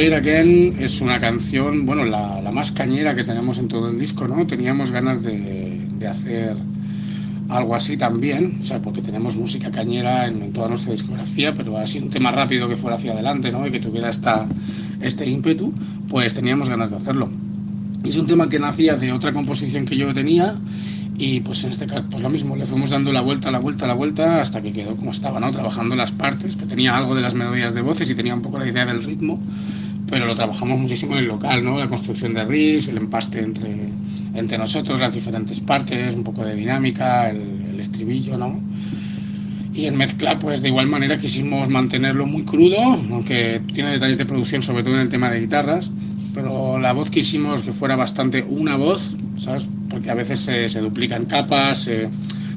It 0.00 0.12
Again 0.12 0.76
es 0.78 1.00
una 1.00 1.18
canción, 1.18 1.86
bueno, 1.86 2.04
la, 2.04 2.40
la, 2.42 2.50
más 2.50 2.72
cañera 2.72 3.14
que 3.14 3.24
tenemos 3.24 3.58
en 3.58 3.68
todo 3.68 3.88
el 3.88 3.98
disco, 3.98 4.28
¿no? 4.28 4.46
Teníamos 4.46 4.90
ganas 4.90 5.22
de, 5.22 5.80
de 5.98 6.06
hacer 6.06 6.56
algo 7.48 7.74
así 7.74 7.96
también, 7.96 8.58
o 8.60 8.64
sea, 8.64 8.82
porque 8.82 9.00
tenemos 9.00 9.36
música 9.36 9.70
cañera 9.70 10.26
en, 10.26 10.42
en, 10.42 10.52
toda 10.52 10.68
nuestra 10.68 10.92
discografía, 10.92 11.54
pero 11.54 11.78
así 11.78 11.98
un 11.98 12.10
tema 12.10 12.30
rápido 12.30 12.68
que 12.68 12.76
fuera 12.76 12.96
hacia 12.96 13.12
adelante, 13.12 13.50
¿no? 13.52 13.66
Y 13.66 13.70
que 13.70 13.80
tuviera 13.80 14.10
esta, 14.10 14.46
este 15.00 15.28
ímpetu, 15.28 15.72
pues 16.08 16.34
teníamos 16.34 16.68
ganas 16.68 16.90
de 16.90 16.96
hacerlo. 16.96 17.30
Es 18.04 18.16
un 18.16 18.26
tema 18.26 18.48
que 18.48 18.58
nacía 18.58 18.96
de 18.96 19.12
otra 19.12 19.32
composición 19.32 19.84
que 19.84 19.96
yo 19.96 20.12
tenía 20.12 20.54
y 21.18 21.40
pues 21.40 21.64
en 21.64 21.70
este 21.70 21.86
caso 21.86 22.04
pues 22.10 22.22
lo 22.22 22.28
mismo, 22.28 22.56
le 22.56 22.66
fuimos 22.66 22.90
dando 22.90 23.12
la 23.12 23.20
vuelta, 23.20 23.50
la 23.50 23.58
vuelta, 23.58 23.86
la 23.86 23.94
vuelta 23.94 24.40
hasta 24.40 24.62
que 24.62 24.72
quedó 24.72 24.96
como 24.96 25.10
estaba, 25.10 25.40
¿no? 25.40 25.50
Trabajando 25.50 25.96
las 25.96 26.12
partes, 26.12 26.56
que 26.56 26.66
tenía 26.66 26.96
algo 26.96 27.14
de 27.14 27.22
las 27.22 27.34
melodías 27.34 27.74
de 27.74 27.80
voces 27.80 28.10
y 28.10 28.14
tenía 28.14 28.34
un 28.34 28.42
poco 28.42 28.58
la 28.58 28.68
idea 28.68 28.84
del 28.84 29.02
ritmo, 29.02 29.40
pero 30.08 30.26
lo 30.26 30.34
trabajamos 30.34 30.78
muchísimo 30.78 31.12
en 31.12 31.18
el 31.20 31.28
local, 31.28 31.64
¿no? 31.64 31.78
La 31.78 31.88
construcción 31.88 32.34
de 32.34 32.44
riffs, 32.44 32.88
el 32.88 32.98
empaste 32.98 33.40
entre, 33.40 33.76
entre 34.34 34.58
nosotros, 34.58 35.00
las 35.00 35.12
diferentes 35.12 35.60
partes, 35.60 36.14
un 36.14 36.24
poco 36.24 36.44
de 36.44 36.54
dinámica, 36.54 37.28
el, 37.30 37.40
el 37.70 37.80
estribillo, 37.80 38.36
¿no? 38.36 38.60
Y 39.74 39.86
en 39.86 39.96
mezcla, 39.96 40.38
pues 40.38 40.62
de 40.62 40.68
igual 40.68 40.86
manera 40.86 41.18
quisimos 41.18 41.68
mantenerlo 41.68 42.26
muy 42.26 42.44
crudo, 42.44 42.80
aunque 42.80 43.60
tiene 43.74 43.90
detalles 43.90 44.16
de 44.16 44.24
producción, 44.24 44.62
sobre 44.62 44.82
todo 44.82 44.94
en 44.94 45.00
el 45.00 45.08
tema 45.08 45.28
de 45.28 45.40
guitarras, 45.40 45.90
pero 46.34 46.78
la 46.78 46.92
voz 46.92 47.10
quisimos 47.10 47.62
que 47.62 47.72
fuera 47.72 47.96
bastante 47.96 48.42
una 48.42 48.76
voz, 48.76 49.16
¿sabes? 49.36 49.66
Porque 49.90 50.10
a 50.10 50.14
veces 50.14 50.40
se, 50.40 50.68
se 50.68 50.80
duplican 50.80 51.24
capas, 51.26 51.88
eh, 51.88 52.08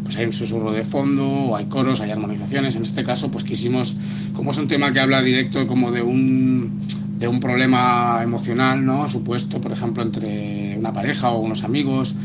pues 0.03 0.17
hay 0.17 0.25
un 0.25 0.33
susurro 0.33 0.71
de 0.71 0.83
fondo, 0.83 1.55
hay 1.55 1.65
coros, 1.65 2.01
hay 2.01 2.11
armonizaciones. 2.11 2.75
En 2.75 2.83
este 2.83 3.03
caso, 3.03 3.31
pues 3.31 3.43
quisimos, 3.43 3.95
como 4.33 4.51
es 4.51 4.57
un 4.57 4.67
tema 4.67 4.91
que 4.91 4.99
habla 4.99 5.21
directo 5.21 5.67
como 5.67 5.91
de 5.91 6.01
un, 6.01 6.79
de 7.19 7.27
un 7.27 7.39
problema 7.39 8.21
emocional, 8.23 8.85
¿no? 8.85 9.07
Supuesto, 9.07 9.59
por 9.61 9.71
ejemplo, 9.71 10.01
entre 10.01 10.77
una 10.77 10.93
pareja 10.93 11.29
o 11.29 11.39
unos 11.39 11.63
amigos, 11.63 12.15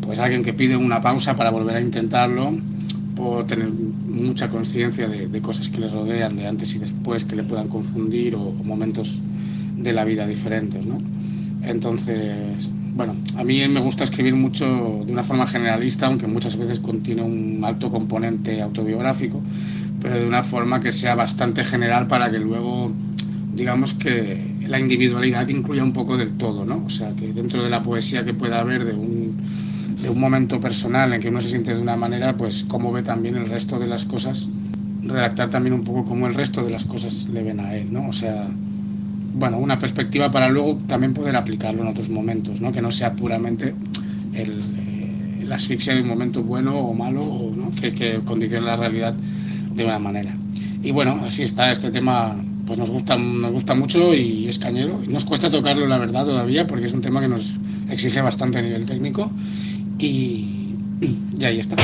pues 0.00 0.18
alguien 0.18 0.42
que 0.42 0.54
pide 0.54 0.76
una 0.76 1.00
pausa 1.00 1.36
para 1.36 1.50
volver 1.50 1.76
a 1.76 1.80
intentarlo, 1.80 2.56
por 3.16 3.46
tener 3.46 3.68
mucha 3.70 4.48
conciencia 4.48 5.08
de, 5.08 5.40
cosas 5.40 5.68
que 5.68 5.80
les 5.80 5.92
rodean, 5.92 6.36
de 6.36 6.46
antes 6.46 6.74
y 6.74 6.78
después, 6.78 7.24
que 7.24 7.36
le 7.36 7.42
puedan 7.42 7.68
confundir 7.68 8.34
o, 8.34 8.42
o 8.42 8.64
momentos 8.64 9.20
de 9.76 9.92
la 9.92 10.04
vida 10.04 10.26
diferentes, 10.26 10.86
¿no? 10.86 10.98
Entonces, 11.62 12.70
bueno, 12.94 13.16
a 13.36 13.42
mí 13.42 13.66
me 13.68 13.80
gusta 13.80 14.04
escribir 14.04 14.36
mucho 14.36 15.02
de 15.04 15.12
una 15.12 15.24
forma 15.24 15.46
generalista, 15.46 16.06
aunque 16.06 16.28
muchas 16.28 16.56
veces 16.56 16.78
contiene 16.78 17.22
un 17.22 17.60
alto 17.64 17.90
componente 17.90 18.62
autobiográfico, 18.62 19.42
pero 20.00 20.18
de 20.18 20.26
una 20.26 20.42
forma 20.42 20.78
que 20.78 20.92
sea 20.92 21.14
bastante 21.14 21.64
general 21.64 22.06
para 22.06 22.30
que 22.30 22.38
luego, 22.38 22.92
digamos 23.54 23.94
que 23.94 24.52
la 24.66 24.78
individualidad 24.78 25.48
incluya 25.48 25.82
un 25.82 25.92
poco 25.92 26.16
del 26.16 26.36
todo, 26.36 26.64
¿no? 26.64 26.84
O 26.86 26.90
sea, 26.90 27.10
que 27.10 27.32
dentro 27.32 27.62
de 27.62 27.70
la 27.70 27.82
poesía 27.82 28.24
que 28.24 28.34
pueda 28.34 28.60
haber 28.60 28.84
de 28.84 28.92
un, 28.92 29.36
de 30.02 30.10
un 30.10 30.18
momento 30.18 30.60
personal 30.60 31.12
en 31.12 31.20
que 31.20 31.28
uno 31.28 31.40
se 31.40 31.50
siente 31.50 31.74
de 31.74 31.80
una 31.80 31.96
manera, 31.96 32.36
pues 32.36 32.64
cómo 32.64 32.92
ve 32.92 33.02
también 33.02 33.36
el 33.36 33.46
resto 33.46 33.78
de 33.78 33.86
las 33.86 34.04
cosas, 34.04 34.48
redactar 35.02 35.50
también 35.50 35.74
un 35.74 35.84
poco 35.84 36.04
cómo 36.04 36.26
el 36.26 36.34
resto 36.34 36.64
de 36.64 36.70
las 36.70 36.84
cosas 36.84 37.28
le 37.32 37.42
ven 37.42 37.60
a 37.60 37.74
él, 37.74 37.92
¿no? 37.92 38.08
O 38.08 38.12
sea, 38.12 38.48
bueno, 39.34 39.58
una 39.58 39.78
perspectiva 39.78 40.30
para 40.30 40.48
luego 40.48 40.78
también 40.86 41.12
poder 41.12 41.36
aplicarlo 41.36 41.82
en 41.82 41.88
otros 41.88 42.08
momentos, 42.08 42.60
¿no? 42.60 42.72
que 42.72 42.80
no 42.80 42.90
sea 42.90 43.12
puramente 43.14 43.74
el, 44.32 44.60
eh, 44.60 45.48
asfixia 45.52 45.94
de 45.94 46.02
un 46.02 46.08
momento 46.08 46.42
bueno 46.42 46.78
o 46.78 46.94
malo 46.94 47.22
o, 47.22 47.54
¿no? 47.54 47.70
que, 47.72 47.92
que 47.92 48.20
condicione 48.24 48.66
la 48.66 48.76
realidad 48.76 49.14
de 49.74 49.84
una 49.84 49.98
manera. 49.98 50.32
Y 50.82 50.92
bueno, 50.92 51.20
así 51.24 51.42
está 51.42 51.70
este 51.70 51.90
tema, 51.90 52.36
pues 52.66 52.78
nos 52.78 52.90
gusta, 52.90 53.16
nos 53.16 53.52
gusta 53.52 53.74
mucho 53.74 54.14
y 54.14 54.46
es 54.48 54.58
cañero. 54.58 55.00
Nos 55.08 55.24
cuesta 55.24 55.50
tocarlo, 55.50 55.86
la 55.86 55.98
verdad, 55.98 56.24
todavía, 56.24 56.66
porque 56.66 56.86
es 56.86 56.92
un 56.92 57.00
tema 57.00 57.20
que 57.20 57.28
nos 57.28 57.56
exige 57.90 58.20
bastante 58.20 58.58
a 58.58 58.62
nivel 58.62 58.86
técnico 58.86 59.30
y, 59.98 60.74
y 61.38 61.44
ahí 61.44 61.58
está. 61.58 61.76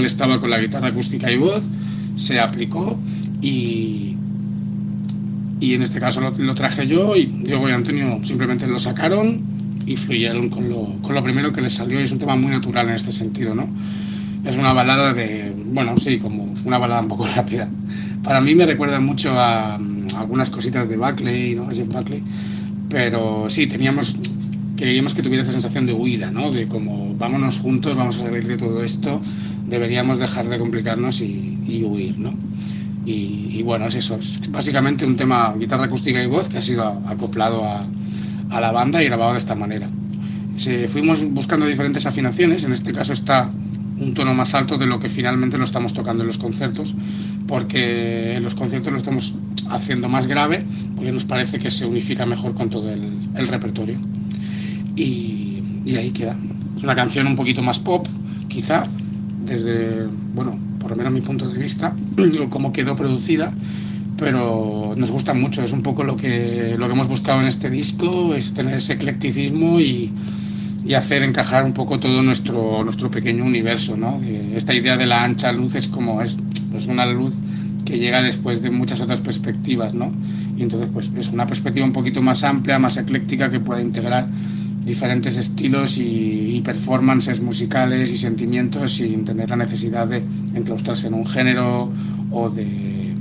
Cual 0.00 0.06
estaba 0.06 0.40
con 0.40 0.48
la 0.48 0.58
guitarra 0.58 0.88
acústica 0.88 1.30
y 1.30 1.36
voz, 1.36 1.68
se 2.16 2.40
aplicó 2.40 2.98
y, 3.42 4.16
y 5.60 5.74
en 5.74 5.82
este 5.82 6.00
caso 6.00 6.20
lo, 6.22 6.54
traje 6.54 6.86
yo 6.86 7.14
y 7.16 7.26
Diego 7.26 7.68
y 7.68 7.72
Antonio 7.72 8.18
simplemente 8.22 8.66
lo 8.66 8.78
sacaron 8.78 9.42
y 9.84 9.96
fluyeron 9.96 10.48
con 10.48 10.70
lo, 10.70 10.96
con 11.02 11.14
lo 11.14 11.22
primero 11.22 11.52
que 11.52 11.60
les 11.60 11.74
salió 11.74 12.00
y 12.00 12.04
es 12.04 12.12
un 12.12 12.18
tema 12.18 12.34
muy 12.34 12.50
natural 12.50 12.88
en 12.88 12.94
este 12.94 13.12
sentido, 13.12 13.54
¿no? 13.54 13.68
Es 14.44 14.56
una 14.56 14.72
balada 14.72 15.12
de, 15.12 15.54
bueno, 15.66 15.94
sí, 15.98 16.18
como 16.18 16.54
una 16.64 16.78
balada 16.78 17.02
un 17.02 17.08
poco 17.08 17.26
rápida. 17.36 17.68
Para 18.24 18.40
mí 18.40 18.54
me 18.54 18.64
recuerda 18.64 19.00
mucho 19.00 19.38
a, 19.38 19.78
algunas 20.16 20.48
cositas 20.48 20.88
de 20.88 20.96
Buckley, 20.96 21.56
¿no? 21.56 21.68
Jeff 21.70 21.88
Buckley, 21.88 22.22
pero 22.88 23.50
sí, 23.50 23.66
teníamos, 23.66 24.16
queríamos 24.76 25.12
que 25.12 25.22
tuviera 25.22 25.42
esa 25.42 25.52
sensación 25.52 25.84
de 25.84 25.92
huida, 25.92 26.30
¿no? 26.30 26.50
De 26.50 26.68
como, 26.68 27.14
vámonos 27.16 27.58
juntos, 27.58 27.96
vamos 27.96 28.16
a 28.16 28.20
salir 28.20 28.46
de 28.46 28.56
todo 28.56 28.82
esto, 28.82 29.20
deberíamos 29.70 30.18
dejar 30.18 30.48
de 30.48 30.58
complicarnos 30.58 31.22
y, 31.22 31.58
y 31.66 31.84
huir, 31.84 32.18
¿no? 32.18 32.34
Y, 33.06 33.62
bueno, 33.62 33.86
es 33.86 33.94
eso, 33.94 34.16
es 34.16 34.50
básicamente 34.50 35.04
un 35.04 35.16
tema 35.16 35.54
guitarra 35.58 35.84
acústica 35.84 36.22
y 36.22 36.26
voz 36.26 36.48
que 36.48 36.58
ha 36.58 36.62
sido 36.62 36.84
acoplado 37.06 37.64
a, 37.64 37.86
a 38.50 38.60
la 38.60 38.72
banda 38.72 39.02
y 39.02 39.06
grabado 39.06 39.32
de 39.32 39.38
esta 39.38 39.54
manera. 39.54 39.88
Se, 40.56 40.86
fuimos 40.86 41.24
buscando 41.32 41.66
diferentes 41.66 42.06
afinaciones, 42.06 42.64
en 42.64 42.72
este 42.72 42.92
caso 42.92 43.12
está 43.12 43.50
un 43.98 44.14
tono 44.14 44.34
más 44.34 44.54
alto 44.54 44.78
de 44.78 44.86
lo 44.86 44.98
que 44.98 45.08
finalmente 45.08 45.58
lo 45.58 45.64
estamos 45.64 45.92
tocando 45.92 46.22
en 46.22 46.28
los 46.28 46.38
conciertos, 46.38 46.94
porque 47.46 48.36
en 48.36 48.44
los 48.44 48.54
conciertos 48.54 48.92
lo 48.92 48.98
estamos 48.98 49.36
haciendo 49.70 50.08
más 50.08 50.26
grave, 50.26 50.64
porque 50.94 51.12
nos 51.12 51.24
parece 51.24 51.58
que 51.58 51.70
se 51.70 51.86
unifica 51.86 52.26
mejor 52.26 52.54
con 52.54 52.70
todo 52.70 52.90
el, 52.90 53.00
el 53.34 53.48
repertorio. 53.48 53.98
Y, 54.96 55.62
y, 55.84 55.96
ahí 55.96 56.10
queda. 56.10 56.36
Es 56.76 56.82
una 56.82 56.94
canción 56.94 57.26
un 57.26 57.36
poquito 57.36 57.62
más 57.62 57.78
pop, 57.78 58.06
quizá, 58.48 58.84
desde, 59.44 60.06
bueno, 60.34 60.58
por 60.78 60.90
lo 60.90 60.96
menos 60.96 61.12
mi 61.12 61.20
punto 61.20 61.48
de 61.48 61.58
vista, 61.58 61.94
cómo 62.50 62.72
quedó 62.72 62.96
producida, 62.96 63.52
pero 64.16 64.94
nos 64.96 65.10
gusta 65.10 65.34
mucho, 65.34 65.62
es 65.62 65.72
un 65.72 65.82
poco 65.82 66.04
lo 66.04 66.16
que, 66.16 66.76
lo 66.78 66.86
que 66.86 66.92
hemos 66.92 67.08
buscado 67.08 67.40
en 67.40 67.46
este 67.46 67.70
disco, 67.70 68.34
es 68.34 68.52
tener 68.52 68.76
ese 68.76 68.94
eclecticismo 68.94 69.80
y, 69.80 70.12
y 70.84 70.94
hacer 70.94 71.22
encajar 71.22 71.64
un 71.64 71.72
poco 71.72 72.00
todo 72.00 72.22
nuestro, 72.22 72.82
nuestro 72.84 73.10
pequeño 73.10 73.44
universo, 73.44 73.96
¿no? 73.96 74.20
esta 74.54 74.74
idea 74.74 74.96
de 74.96 75.06
la 75.06 75.22
ancha 75.22 75.52
luz 75.52 75.74
es 75.74 75.88
como 75.88 76.22
es 76.22 76.38
pues 76.70 76.86
una 76.86 77.06
luz 77.06 77.34
que 77.84 77.98
llega 77.98 78.22
después 78.22 78.62
de 78.62 78.70
muchas 78.70 79.00
otras 79.00 79.20
perspectivas, 79.20 79.94
¿no? 79.94 80.12
Y 80.56 80.62
entonces 80.62 80.88
pues 80.92 81.10
es 81.16 81.30
una 81.30 81.46
perspectiva 81.46 81.84
un 81.84 81.92
poquito 81.92 82.22
más 82.22 82.44
amplia, 82.44 82.78
más 82.78 82.96
ecléctica 82.96 83.50
que 83.50 83.58
puede 83.58 83.82
integrar 83.82 84.28
diferentes 84.84 85.36
estilos 85.36 85.98
y, 85.98 86.60
performances 86.64 87.40
musicales 87.40 88.12
y 88.12 88.18
sentimientos 88.18 88.92
sin 88.92 89.24
tener 89.24 89.48
la 89.48 89.56
necesidad 89.56 90.06
de 90.06 90.22
enclaustrarse 90.54 91.06
en 91.06 91.14
un 91.14 91.26
género 91.26 91.90
o 92.30 92.50
de, 92.50 93.14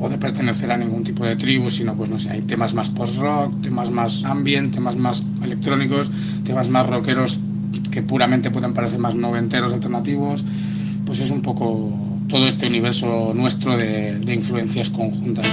o 0.00 0.08
de 0.08 0.18
pertenecer 0.18 0.72
a 0.72 0.76
ningún 0.76 1.04
tipo 1.04 1.24
de 1.24 1.36
tribu, 1.36 1.70
sino 1.70 1.94
pues 1.94 2.10
no 2.10 2.18
sé, 2.18 2.30
hay 2.30 2.42
temas 2.42 2.74
más 2.74 2.90
post-rock, 2.90 3.60
temas 3.62 3.92
más 3.92 4.24
ambient, 4.24 4.74
temas 4.74 4.96
más 4.96 5.22
electrónicos, 5.42 6.10
temas 6.44 6.68
más 6.70 6.86
rockeros 6.86 7.38
que 7.92 8.02
puramente 8.02 8.50
pueden 8.50 8.74
parecer 8.74 8.98
más 8.98 9.14
noventeros, 9.14 9.72
alternativos, 9.72 10.44
pues 11.06 11.20
es 11.20 11.30
un 11.30 11.40
poco 11.40 11.92
todo 12.28 12.48
este 12.48 12.66
universo 12.66 13.32
nuestro 13.32 13.76
de, 13.76 14.18
de 14.18 14.34
influencias 14.34 14.90
conjuntas. 14.90 15.46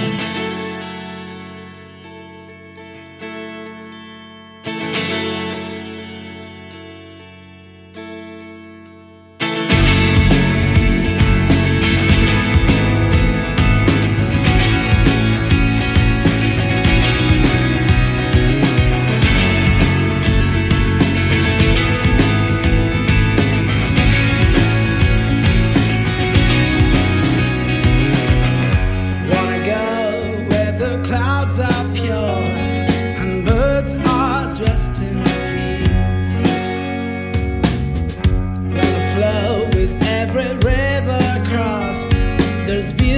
is 42.86 42.92
beautiful. 42.92 43.15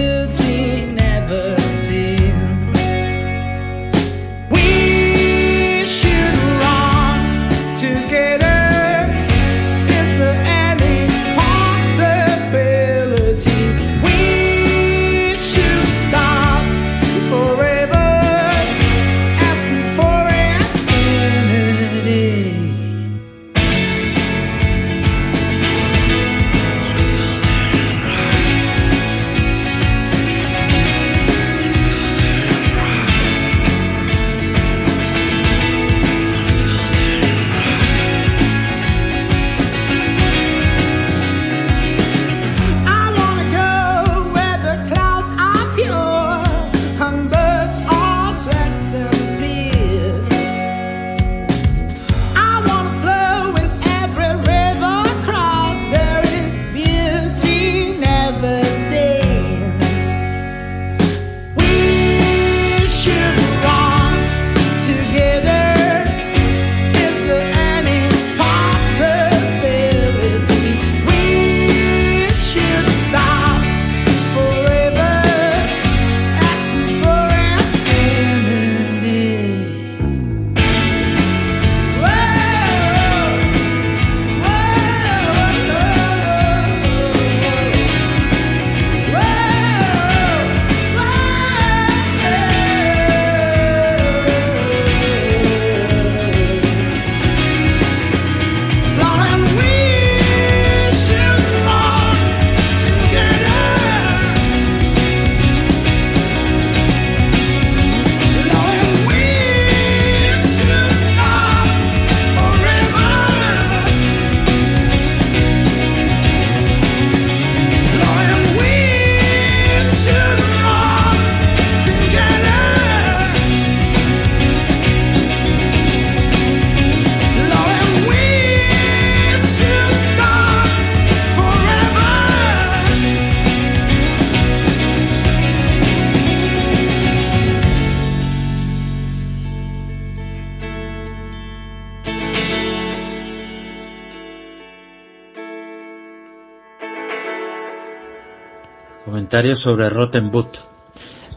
Comentario 149.29 149.57
sobre 149.57 149.91
Rotten 149.91 150.31
Boot. 150.31 150.49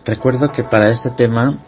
Recuerdo 0.06 0.50
que 0.54 0.64
para 0.64 0.92
este 0.92 1.10
tema 1.10 1.60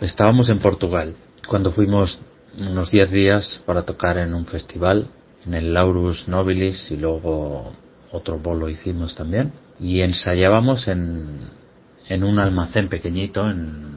estábamos 0.00 0.48
en 0.48 0.60
Portugal 0.60 1.16
cuando 1.48 1.72
fuimos 1.72 2.22
unos 2.56 2.92
10 2.92 3.10
días 3.10 3.64
para 3.66 3.82
tocar 3.82 4.16
en 4.18 4.32
un 4.32 4.46
festival 4.46 5.08
en 5.44 5.54
el 5.54 5.74
Laurus 5.74 6.28
Nobilis 6.28 6.88
y 6.92 6.96
luego 6.96 7.72
otro 8.12 8.38
bolo 8.38 8.68
hicimos 8.68 9.16
también 9.16 9.54
y 9.80 10.02
ensayábamos 10.02 10.86
en, 10.86 11.48
en 12.08 12.22
un 12.22 12.38
almacén 12.38 12.86
pequeñito 12.86 13.50
en, 13.50 13.96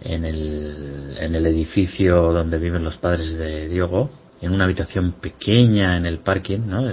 en, 0.00 0.24
el, 0.24 1.14
en 1.20 1.34
el 1.34 1.44
edificio 1.44 2.32
donde 2.32 2.56
viven 2.56 2.84
los 2.84 2.96
padres 2.96 3.36
de 3.36 3.68
Diego 3.68 4.08
en 4.40 4.54
una 4.54 4.64
habitación 4.64 5.12
pequeña 5.20 5.98
en 5.98 6.06
el 6.06 6.20
parking, 6.20 6.60
¿no? 6.60 6.88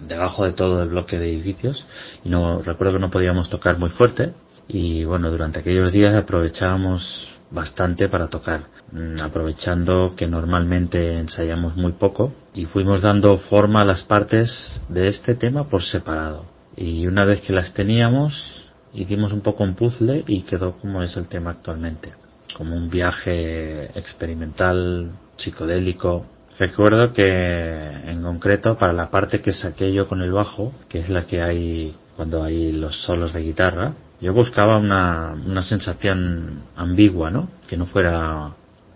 Debajo 0.00 0.44
de 0.44 0.52
todo 0.52 0.82
el 0.82 0.88
bloque 0.90 1.18
de 1.18 1.32
edificios 1.32 1.86
y 2.24 2.28
no 2.28 2.62
recuerdo 2.62 2.94
que 2.94 2.98
no 3.00 3.10
podíamos 3.10 3.50
tocar 3.50 3.78
muy 3.78 3.90
fuerte 3.90 4.32
y 4.68 5.04
bueno 5.04 5.30
durante 5.30 5.60
aquellos 5.60 5.92
días 5.92 6.14
aprovechábamos 6.14 7.30
bastante 7.50 8.08
para 8.08 8.28
tocar 8.28 8.66
mm, 8.92 9.22
aprovechando 9.22 10.14
que 10.16 10.26
normalmente 10.26 11.16
ensayamos 11.16 11.76
muy 11.76 11.92
poco 11.92 12.32
y 12.54 12.66
fuimos 12.66 13.02
dando 13.02 13.38
forma 13.38 13.80
a 13.80 13.84
las 13.84 14.02
partes 14.02 14.82
de 14.88 15.08
este 15.08 15.34
tema 15.34 15.64
por 15.64 15.82
separado. 15.82 16.44
Y 16.76 17.06
una 17.06 17.24
vez 17.24 17.40
que 17.40 17.52
las 17.52 17.72
teníamos 17.72 18.64
hicimos 18.92 19.32
un 19.32 19.40
poco 19.40 19.64
un 19.64 19.74
puzzle 19.74 20.24
y 20.26 20.42
quedó 20.42 20.76
como 20.76 21.02
es 21.02 21.16
el 21.16 21.28
tema 21.28 21.50
actualmente 21.50 22.12
como 22.56 22.76
un 22.76 22.88
viaje 22.88 23.86
experimental 23.98 25.12
psicodélico 25.36 26.26
Recuerdo 26.58 27.12
que 27.12 27.88
en 28.06 28.22
concreto 28.22 28.76
para 28.76 28.92
la 28.92 29.10
parte 29.10 29.40
que 29.40 29.52
saqué 29.52 29.92
yo 29.92 30.08
con 30.08 30.22
el 30.22 30.32
bajo, 30.32 30.72
que 30.88 30.98
es 30.98 31.08
la 31.08 31.26
que 31.26 31.40
hay 31.40 31.94
cuando 32.16 32.42
hay 32.42 32.72
los 32.72 33.00
solos 33.04 33.32
de 33.32 33.42
guitarra, 33.42 33.92
yo 34.20 34.34
buscaba 34.34 34.78
una, 34.78 35.36
una 35.46 35.62
sensación 35.62 36.64
ambigua, 36.74 37.30
¿no? 37.30 37.48
Que 37.68 37.76
no 37.76 37.86
fuera 37.86 38.54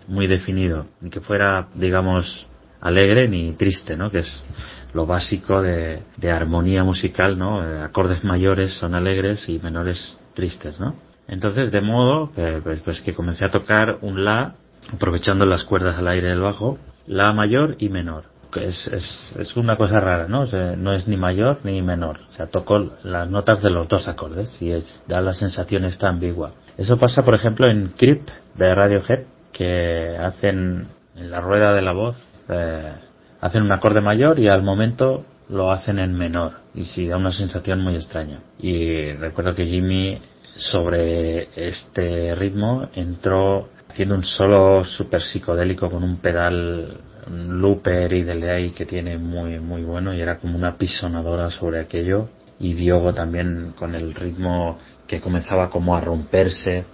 muy 0.08 0.26
definido, 0.26 0.86
ni 1.00 1.10
que 1.10 1.20
fuera, 1.20 1.68
digamos, 1.74 2.48
alegre 2.80 3.28
ni 3.28 3.52
triste, 3.52 3.96
¿no? 3.96 4.10
Que 4.10 4.18
es 4.18 4.44
lo 4.92 5.06
básico 5.06 5.62
de, 5.62 6.02
de 6.16 6.30
armonía 6.32 6.82
musical, 6.82 7.38
¿no? 7.38 7.60
Acordes 7.60 8.24
mayores 8.24 8.74
son 8.74 8.96
alegres 8.96 9.48
y 9.48 9.60
menores 9.60 10.20
tristes, 10.34 10.80
¿no? 10.80 10.96
Entonces, 11.28 11.70
de 11.70 11.80
modo 11.80 12.32
pues, 12.34 12.80
pues 12.80 13.00
que 13.00 13.14
comencé 13.14 13.44
a 13.44 13.50
tocar 13.50 13.98
un 14.00 14.24
La, 14.24 14.56
aprovechando 14.92 15.46
las 15.46 15.62
cuerdas 15.62 15.96
al 15.96 16.08
aire 16.08 16.30
del 16.30 16.40
bajo, 16.40 16.78
la 17.06 17.32
mayor 17.32 17.76
y 17.78 17.88
menor. 17.88 18.24
Es, 18.54 18.86
es, 18.88 19.32
es 19.38 19.56
una 19.56 19.76
cosa 19.76 19.98
rara, 19.98 20.28
¿no? 20.28 20.44
no 20.76 20.92
es 20.92 21.08
ni 21.08 21.16
mayor 21.16 21.60
ni 21.64 21.80
menor. 21.80 22.20
O 22.28 22.32
sea, 22.32 22.48
toco 22.48 22.92
las 23.02 23.30
notas 23.30 23.62
de 23.62 23.70
los 23.70 23.88
dos 23.88 24.08
acordes 24.08 24.60
y 24.60 24.72
da 25.08 25.22
la 25.22 25.32
sensación 25.32 25.84
esta 25.84 26.08
ambigua. 26.10 26.52
Eso 26.76 26.98
pasa, 26.98 27.24
por 27.24 27.34
ejemplo, 27.34 27.66
en 27.66 27.94
Creep 27.96 28.28
de 28.54 28.74
Radiohead, 28.74 29.20
que 29.52 30.16
hacen 30.18 30.88
en 31.16 31.30
la 31.30 31.40
rueda 31.40 31.72
de 31.72 31.82
la 31.82 31.92
voz, 31.92 32.16
eh, 32.48 32.92
hacen 33.40 33.62
un 33.62 33.72
acorde 33.72 34.00
mayor 34.00 34.38
y 34.38 34.48
al 34.48 34.62
momento 34.62 35.24
lo 35.48 35.70
hacen 35.70 35.98
en 35.98 36.14
menor. 36.14 36.60
Y 36.74 36.84
sí, 36.84 37.06
da 37.06 37.16
una 37.16 37.32
sensación 37.32 37.80
muy 37.80 37.94
extraña. 37.94 38.40
Y 38.58 39.12
recuerdo 39.12 39.54
que 39.54 39.66
Jimmy 39.66 40.20
sobre 40.56 41.48
este 41.56 42.34
ritmo 42.34 42.88
entró 42.94 43.68
haciendo 43.92 44.14
un 44.14 44.24
solo 44.24 44.84
super 44.84 45.20
psicodélico 45.20 45.90
con 45.90 46.02
un 46.02 46.16
pedal 46.16 46.98
un 47.26 47.60
looper 47.60 48.12
y 48.14 48.22
delay 48.22 48.70
que 48.70 48.86
tiene 48.86 49.18
muy 49.18 49.60
muy 49.60 49.82
bueno 49.82 50.14
y 50.14 50.20
era 50.20 50.38
como 50.38 50.56
una 50.56 50.76
pisonadora 50.76 51.50
sobre 51.50 51.78
aquello. 51.78 52.28
Y 52.58 52.74
Diogo 52.74 53.12
también 53.12 53.74
con 53.76 53.94
el 53.94 54.14
ritmo 54.14 54.78
que 55.06 55.20
comenzaba 55.20 55.68
como 55.68 55.96
a 55.96 56.00
romperse. 56.00 56.84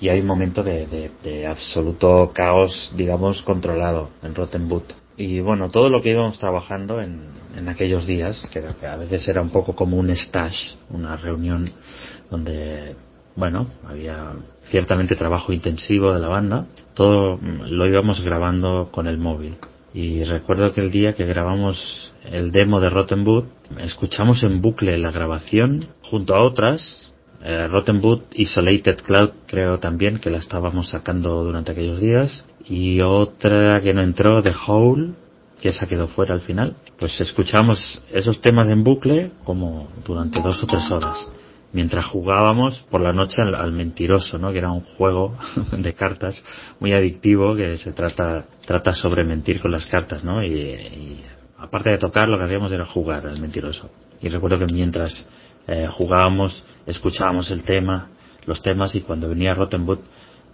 Y 0.00 0.08
hay 0.08 0.20
un 0.20 0.26
momento 0.26 0.62
de, 0.62 1.10
de, 1.22 1.46
absoluto 1.46 2.32
caos 2.34 2.92
digamos 2.96 3.42
controlado 3.42 4.10
en 4.22 4.34
Rotten 4.34 4.68
Boot 4.68 4.92
y 5.16 5.40
bueno 5.40 5.68
todo 5.68 5.88
lo 5.88 6.02
que 6.02 6.10
íbamos 6.10 6.38
trabajando 6.38 7.00
en, 7.00 7.28
en 7.56 7.68
aquellos 7.68 8.06
días 8.06 8.48
que 8.52 8.64
a 8.86 8.96
veces 8.96 9.28
era 9.28 9.40
un 9.40 9.50
poco 9.50 9.76
como 9.76 9.96
un 9.96 10.10
stash 10.10 10.74
una 10.90 11.16
reunión 11.16 11.70
donde 12.30 12.96
bueno, 13.38 13.68
había 13.86 14.32
ciertamente 14.62 15.14
trabajo 15.14 15.52
intensivo 15.52 16.12
de 16.12 16.18
la 16.18 16.28
banda. 16.28 16.66
Todo 16.94 17.38
lo 17.40 17.86
íbamos 17.86 18.20
grabando 18.20 18.88
con 18.90 19.06
el 19.06 19.16
móvil. 19.16 19.56
Y 19.94 20.24
recuerdo 20.24 20.72
que 20.72 20.80
el 20.80 20.90
día 20.90 21.14
que 21.14 21.24
grabamos 21.24 22.14
el 22.24 22.50
demo 22.50 22.80
de 22.80 22.90
Rotten 22.90 23.22
Boot, 23.22 23.46
escuchamos 23.78 24.42
en 24.42 24.60
bucle 24.60 24.98
la 24.98 25.12
grabación 25.12 25.86
junto 26.02 26.34
a 26.34 26.42
otras. 26.42 27.14
Eh, 27.44 27.68
Rotten 27.68 28.00
Boot 28.00 28.24
Isolated 28.34 29.02
Cloud 29.02 29.30
creo 29.46 29.78
también 29.78 30.18
que 30.18 30.30
la 30.30 30.38
estábamos 30.38 30.88
sacando 30.88 31.44
durante 31.44 31.70
aquellos 31.70 32.00
días. 32.00 32.44
Y 32.66 33.00
otra 33.02 33.80
que 33.80 33.94
no 33.94 34.00
entró, 34.00 34.42
The 34.42 34.52
Hole, 34.66 35.12
que 35.62 35.68
esa 35.68 35.86
quedó 35.86 36.08
fuera 36.08 36.34
al 36.34 36.40
final. 36.40 36.74
Pues 36.98 37.20
escuchamos 37.20 38.04
esos 38.10 38.40
temas 38.40 38.68
en 38.68 38.82
bucle 38.82 39.30
como 39.44 39.88
durante 40.04 40.42
dos 40.42 40.60
o 40.64 40.66
tres 40.66 40.90
horas 40.90 41.28
mientras 41.72 42.06
jugábamos 42.06 42.84
por 42.90 43.00
la 43.00 43.12
noche 43.12 43.42
al, 43.42 43.72
mentiroso, 43.72 44.38
¿no? 44.38 44.52
Que 44.52 44.58
era 44.58 44.70
un 44.70 44.80
juego 44.80 45.36
de 45.72 45.92
cartas 45.94 46.42
muy 46.80 46.92
adictivo 46.92 47.54
que 47.54 47.76
se 47.76 47.92
trata 47.92 48.46
trata 48.66 48.94
sobre 48.94 49.24
mentir 49.24 49.60
con 49.60 49.70
las 49.70 49.86
cartas, 49.86 50.24
¿no? 50.24 50.42
Y, 50.42 51.20
aparte 51.58 51.90
de 51.90 51.98
tocar 51.98 52.28
lo 52.28 52.38
que 52.38 52.44
hacíamos 52.44 52.70
era 52.72 52.86
jugar 52.86 53.26
al 53.26 53.40
mentiroso. 53.40 53.90
Y 54.20 54.28
recuerdo 54.28 54.58
que 54.58 54.72
mientras 54.72 55.26
eh, 55.66 55.88
jugábamos 55.90 56.64
escuchábamos 56.86 57.50
el 57.50 57.64
tema, 57.64 58.10
los 58.46 58.62
temas 58.62 58.94
y 58.94 59.00
cuando 59.00 59.28
venía 59.28 59.54
Rottenwood 59.54 59.98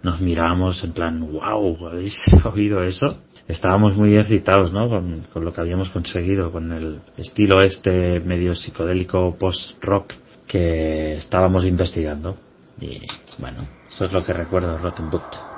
nos 0.02 0.20
mirábamos 0.20 0.82
en 0.84 0.92
plan, 0.92 1.20
wow, 1.20 1.88
¿habéis 1.88 2.18
oído 2.52 2.82
eso? 2.82 3.18
Estábamos 3.46 3.94
muy 3.94 4.16
excitados, 4.16 4.72
¿no? 4.72 4.88
Con, 4.88 5.26
con 5.32 5.44
lo 5.44 5.52
que 5.52 5.60
habíamos 5.60 5.90
conseguido, 5.90 6.50
con 6.50 6.72
el 6.72 7.00
estilo 7.16 7.60
este 7.60 8.20
medio 8.20 8.54
psicodélico 8.54 9.36
post-rock 9.38 10.14
que 10.46 11.16
estábamos 11.16 11.64
investigando. 11.64 12.36
Y 12.80 13.02
bueno, 13.38 13.66
eso 13.88 14.04
es 14.04 14.12
lo 14.12 14.24
que 14.24 14.32
recuerdo 14.32 14.78
Rotten 14.78 15.10
season. 15.10 15.53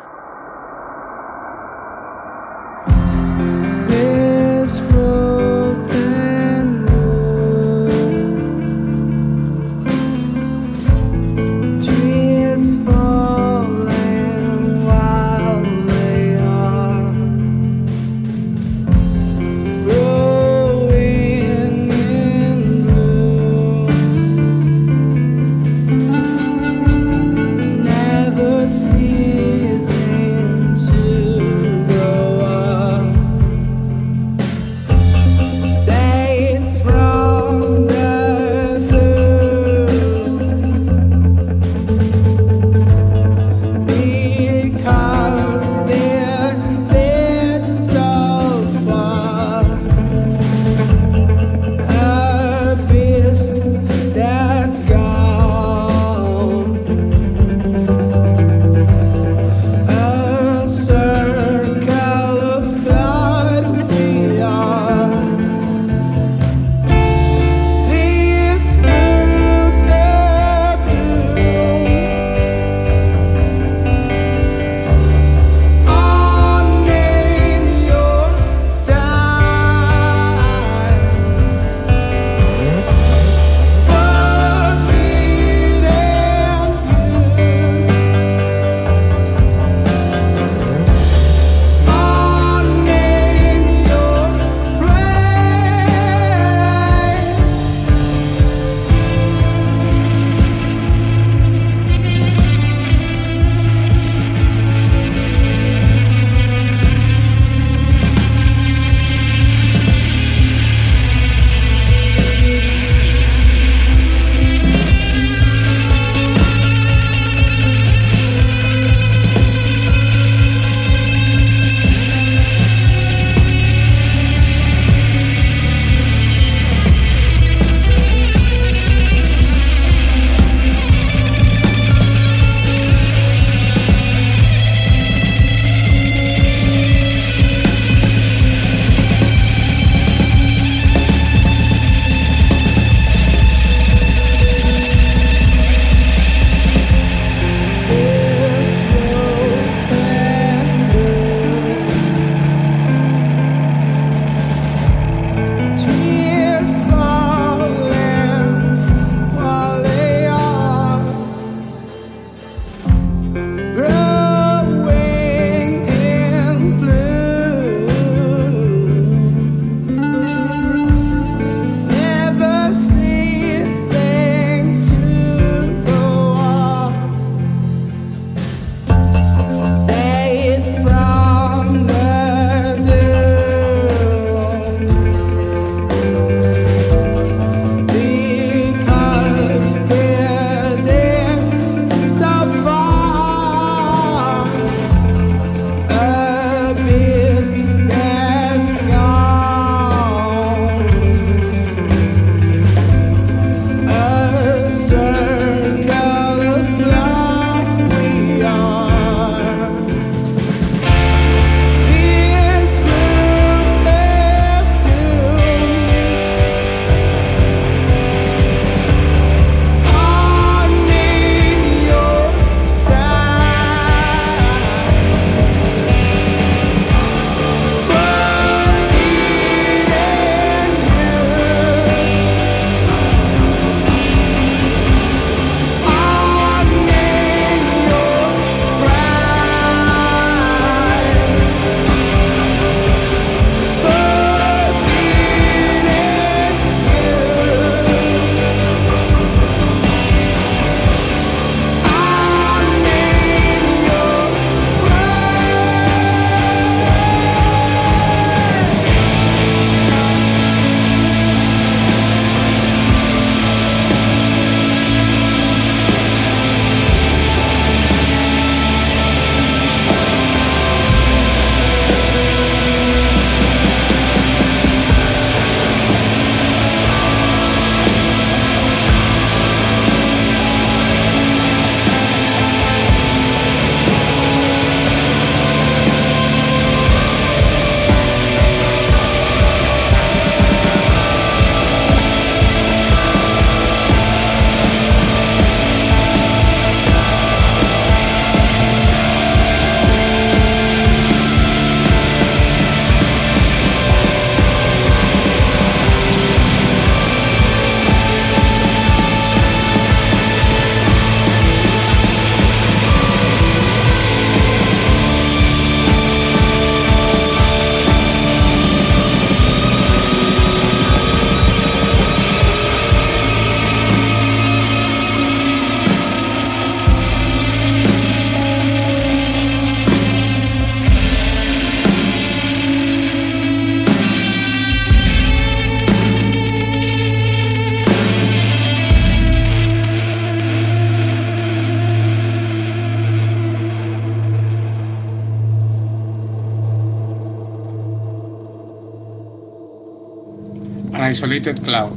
Isolated 351.46 351.62
Cloud. 351.62 351.92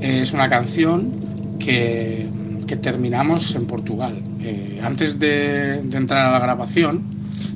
Es 0.00 0.32
una 0.32 0.48
canción 0.48 1.56
que, 1.58 2.28
que 2.66 2.76
terminamos 2.76 3.54
en 3.54 3.66
Portugal. 3.66 4.20
Eh, 4.40 4.80
antes 4.82 5.18
de, 5.18 5.82
de, 5.82 5.96
entrar 5.96 6.26
a 6.26 6.32
la 6.32 6.38
grabación, 6.38 7.02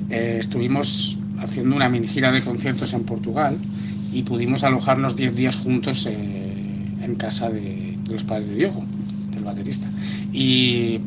eh, 0.08 0.36
estuvimos 0.38 1.18
haciendo 1.38 1.74
una 1.74 1.88
mini 1.88 2.06
gira 2.06 2.30
de 2.30 2.42
conciertos 2.42 2.92
en 2.92 3.04
Portugal 3.04 3.56
y 4.12 4.22
pudimos 4.22 4.62
alojarnos 4.62 5.16
10 5.16 5.34
días 5.34 5.56
juntos 5.56 6.06
eh, 6.06 6.54
en 7.02 7.14
casa 7.16 7.50
de, 7.50 7.96
de, 8.04 8.12
los 8.12 8.24
padres 8.24 8.48
de 8.48 8.56
Diego, 8.56 8.84
del 9.32 9.44
baterista. 9.44 9.88
Y, 10.32 11.00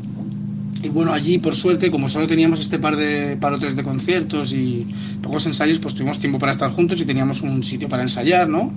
y, 0.83 0.89
bueno, 0.89 1.13
allí 1.13 1.37
por 1.37 1.55
suerte, 1.55 1.91
como 1.91 2.09
solo 2.09 2.27
teníamos 2.27 2.59
este 2.59 2.77
par 2.77 2.97
de 2.97 3.37
parotes 3.37 3.75
de 3.75 3.83
conciertos 3.83 4.53
y 4.53 4.85
pocos 5.21 5.45
ensayos, 5.45 5.79
pues 5.79 5.93
tuvimos 5.93 6.19
tiempo 6.19 6.39
para 6.39 6.51
estar 6.51 6.69
juntos 6.71 6.99
y 6.99 7.05
teníamos 7.05 7.41
un 7.41 7.63
sitio 7.63 7.87
para 7.87 8.03
ensayar, 8.03 8.49
¿no? 8.49 8.73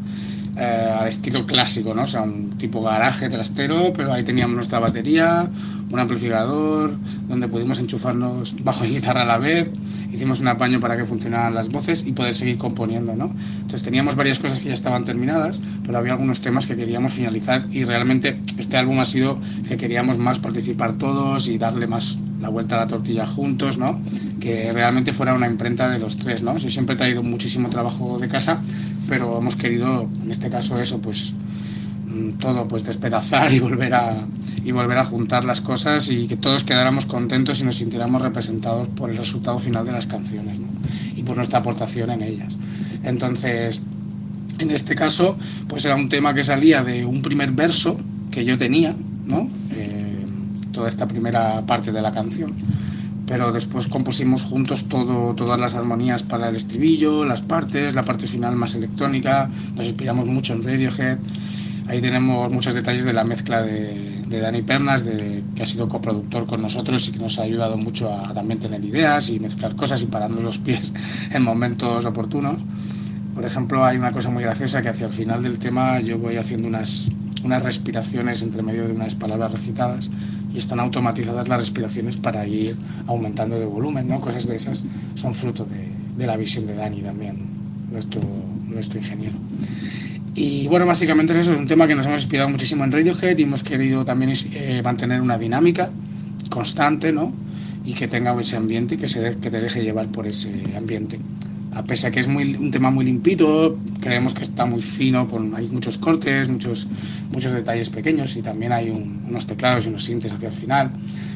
Eh, 0.58 0.90
al 0.90 1.06
estilo 1.06 1.44
clásico, 1.44 1.92
¿no? 1.92 2.04
O 2.04 2.06
sea, 2.06 2.22
un 2.22 2.56
tipo 2.56 2.80
garaje 2.80 3.28
trastero, 3.28 3.92
pero 3.94 4.10
ahí 4.10 4.24
teníamos 4.24 4.56
nuestra 4.56 4.78
batería, 4.78 5.46
un 5.90 6.00
amplificador, 6.00 6.94
donde 7.28 7.48
pudimos 7.48 7.78
enchufarnos 7.78 8.56
bajo 8.64 8.84
y 8.84 8.88
guitarra 8.88 9.22
a 9.22 9.24
la 9.24 9.38
vez, 9.38 9.70
hicimos 10.12 10.40
un 10.40 10.48
apaño 10.48 10.80
para 10.80 10.96
que 10.96 11.04
funcionaran 11.04 11.54
las 11.54 11.68
voces 11.68 12.06
y 12.06 12.12
poder 12.12 12.34
seguir 12.34 12.58
componiendo, 12.58 13.14
¿no? 13.14 13.32
Entonces 13.56 13.82
teníamos 13.82 14.16
varias 14.16 14.38
cosas 14.38 14.58
que 14.58 14.68
ya 14.68 14.74
estaban 14.74 15.04
terminadas, 15.04 15.60
pero 15.84 15.98
había 15.98 16.12
algunos 16.12 16.40
temas 16.40 16.66
que 16.66 16.76
queríamos 16.76 17.12
finalizar 17.12 17.66
y 17.70 17.84
realmente 17.84 18.40
este 18.58 18.76
álbum 18.76 18.98
ha 19.00 19.04
sido 19.04 19.38
que 19.68 19.76
queríamos 19.76 20.18
más 20.18 20.38
participar 20.38 20.94
todos 20.94 21.48
y 21.48 21.58
darle 21.58 21.86
más 21.86 22.18
la 22.40 22.48
vuelta 22.48 22.76
a 22.76 22.78
la 22.80 22.86
tortilla 22.86 23.26
juntos, 23.26 23.78
¿no? 23.78 24.00
Que 24.40 24.72
realmente 24.72 25.12
fuera 25.12 25.34
una 25.34 25.46
imprenta 25.46 25.88
de 25.88 25.98
los 25.98 26.16
tres, 26.16 26.42
¿no? 26.42 26.58
Siempre 26.58 26.94
he 26.94 26.98
traído 26.98 27.22
muchísimo 27.22 27.70
trabajo 27.70 28.18
de 28.18 28.28
casa, 28.28 28.60
pero 29.08 29.38
hemos 29.38 29.56
querido, 29.56 30.08
en 30.22 30.30
este 30.30 30.50
caso, 30.50 30.78
eso, 30.80 31.00
pues 31.00 31.34
todo 32.38 32.66
pues 32.68 32.84
despedazar 32.84 33.52
y 33.52 33.60
volver 33.60 33.94
a 33.94 34.16
y 34.64 34.72
volver 34.72 34.98
a 34.98 35.04
juntar 35.04 35.44
las 35.44 35.60
cosas 35.60 36.10
y 36.10 36.26
que 36.26 36.36
todos 36.36 36.64
quedáramos 36.64 37.06
contentos 37.06 37.60
y 37.60 37.64
nos 37.64 37.76
sintiéramos 37.76 38.20
representados 38.20 38.88
por 38.88 39.10
el 39.10 39.16
resultado 39.16 39.60
final 39.60 39.86
de 39.86 39.92
las 39.92 40.08
canciones 40.08 40.58
¿no? 40.58 40.66
y 41.14 41.22
por 41.22 41.36
nuestra 41.36 41.60
aportación 41.60 42.10
en 42.10 42.22
ellas. 42.22 42.58
Entonces, 43.04 43.80
en 44.58 44.72
este 44.72 44.96
caso, 44.96 45.36
pues 45.68 45.84
era 45.84 45.94
un 45.94 46.08
tema 46.08 46.34
que 46.34 46.42
salía 46.42 46.82
de 46.82 47.04
un 47.04 47.22
primer 47.22 47.52
verso 47.52 48.00
que 48.32 48.44
yo 48.44 48.58
tenía, 48.58 48.94
¿no? 49.24 49.48
Eh, 49.70 50.26
toda 50.72 50.88
esta 50.88 51.06
primera 51.06 51.64
parte 51.64 51.92
de 51.92 52.02
la 52.02 52.10
canción. 52.10 52.52
Pero 53.26 53.52
después 53.52 53.88
compusimos 53.88 54.42
juntos 54.42 54.88
todo, 54.88 55.34
todas 55.34 55.60
las 55.60 55.74
armonías 55.74 56.22
para 56.22 56.48
el 56.48 56.56
estribillo, 56.56 57.24
las 57.24 57.42
partes, 57.42 57.94
la 57.94 58.02
parte 58.02 58.26
final 58.26 58.56
más 58.56 58.74
electrónica, 58.74 59.50
nos 59.74 59.86
inspiramos 59.86 60.26
mucho 60.26 60.54
en 60.54 60.62
Radiohead. 60.62 61.18
Ahí 61.88 62.00
tenemos 62.00 62.50
muchos 62.50 62.74
detalles 62.74 63.04
de 63.04 63.12
la 63.12 63.22
mezcla 63.22 63.62
de, 63.62 64.22
de 64.26 64.40
Dani 64.40 64.62
Pernas, 64.62 65.04
de, 65.04 65.44
que 65.54 65.62
ha 65.62 65.66
sido 65.66 65.88
coproductor 65.88 66.46
con 66.46 66.60
nosotros 66.60 67.08
y 67.08 67.12
que 67.12 67.18
nos 67.18 67.38
ha 67.38 67.42
ayudado 67.42 67.76
mucho 67.76 68.12
a, 68.12 68.28
a 68.30 68.34
también 68.34 68.58
tener 68.58 68.84
ideas 68.84 69.30
y 69.30 69.38
mezclar 69.38 69.76
cosas 69.76 70.02
y 70.02 70.06
pararnos 70.06 70.42
los 70.42 70.58
pies 70.58 70.92
en 71.30 71.42
momentos 71.42 72.04
oportunos. 72.04 72.56
Por 73.34 73.44
ejemplo, 73.44 73.84
hay 73.84 73.98
una 73.98 74.10
cosa 74.12 74.30
muy 74.30 74.42
graciosa 74.42 74.82
que 74.82 74.88
hacia 74.88 75.06
el 75.06 75.12
final 75.12 75.42
del 75.42 75.58
tema 75.58 76.00
yo 76.00 76.18
voy 76.18 76.36
haciendo 76.36 76.66
unas, 76.66 77.08
unas 77.44 77.62
respiraciones 77.62 78.42
entre 78.42 78.62
medio 78.62 78.88
de 78.88 78.92
unas 78.94 79.14
palabras 79.14 79.52
recitadas 79.52 80.10
y 80.52 80.58
están 80.58 80.80
automatizadas 80.80 81.46
las 81.46 81.58
respiraciones 81.58 82.16
para 82.16 82.46
ir 82.46 82.76
aumentando 83.06 83.58
de 83.58 83.66
volumen, 83.66 84.08
¿no? 84.08 84.20
Cosas 84.20 84.46
de 84.46 84.56
esas 84.56 84.82
son 85.14 85.34
fruto 85.34 85.64
de, 85.66 85.88
de 86.16 86.26
la 86.26 86.36
visión 86.36 86.66
de 86.66 86.74
Dani 86.74 87.02
también, 87.02 87.36
nuestro, 87.92 88.22
nuestro 88.66 88.98
ingeniero. 88.98 89.36
Y 90.36 90.68
bueno, 90.68 90.84
básicamente 90.84 91.32
es 91.32 91.38
eso, 91.40 91.54
es 91.54 91.58
un 91.58 91.66
tema 91.66 91.86
que 91.86 91.94
nos 91.94 92.04
hemos 92.04 92.20
inspirado 92.20 92.50
muchísimo 92.50 92.84
en 92.84 92.92
Radiohead 92.92 93.38
y 93.38 93.44
hemos 93.44 93.62
querido 93.62 94.04
también 94.04 94.34
eh, 94.52 94.82
mantener 94.84 95.22
una 95.22 95.38
dinámica 95.38 95.90
constante, 96.50 97.10
¿no? 97.10 97.32
Y 97.86 97.94
que 97.94 98.06
tenga 98.06 98.38
ese 98.38 98.56
ambiente 98.56 98.96
y 98.96 98.98
que, 98.98 99.08
se 99.08 99.20
de, 99.20 99.38
que 99.38 99.50
te 99.50 99.62
deje 99.62 99.82
llevar 99.82 100.08
por 100.08 100.26
ese 100.26 100.52
ambiente. 100.76 101.18
A 101.72 101.84
pesar 101.84 102.12
que 102.12 102.20
es 102.20 102.28
muy, 102.28 102.54
un 102.54 102.70
tema 102.70 102.90
muy 102.90 103.06
limpito, 103.06 103.78
creemos 104.00 104.34
que 104.34 104.42
está 104.42 104.66
muy 104.66 104.82
fino, 104.82 105.26
con, 105.26 105.54
hay 105.54 105.68
muchos 105.68 105.96
cortes, 105.96 106.50
muchos, 106.50 106.86
muchos 107.32 107.52
detalles 107.52 107.88
pequeños 107.88 108.36
y 108.36 108.42
también 108.42 108.72
hay 108.72 108.90
un, 108.90 109.24
unos 109.26 109.46
teclados 109.46 109.86
y 109.86 109.88
unos 109.88 110.04
sintes 110.04 110.32
hacia 110.32 110.48
el 110.48 110.54
final, 110.54 110.90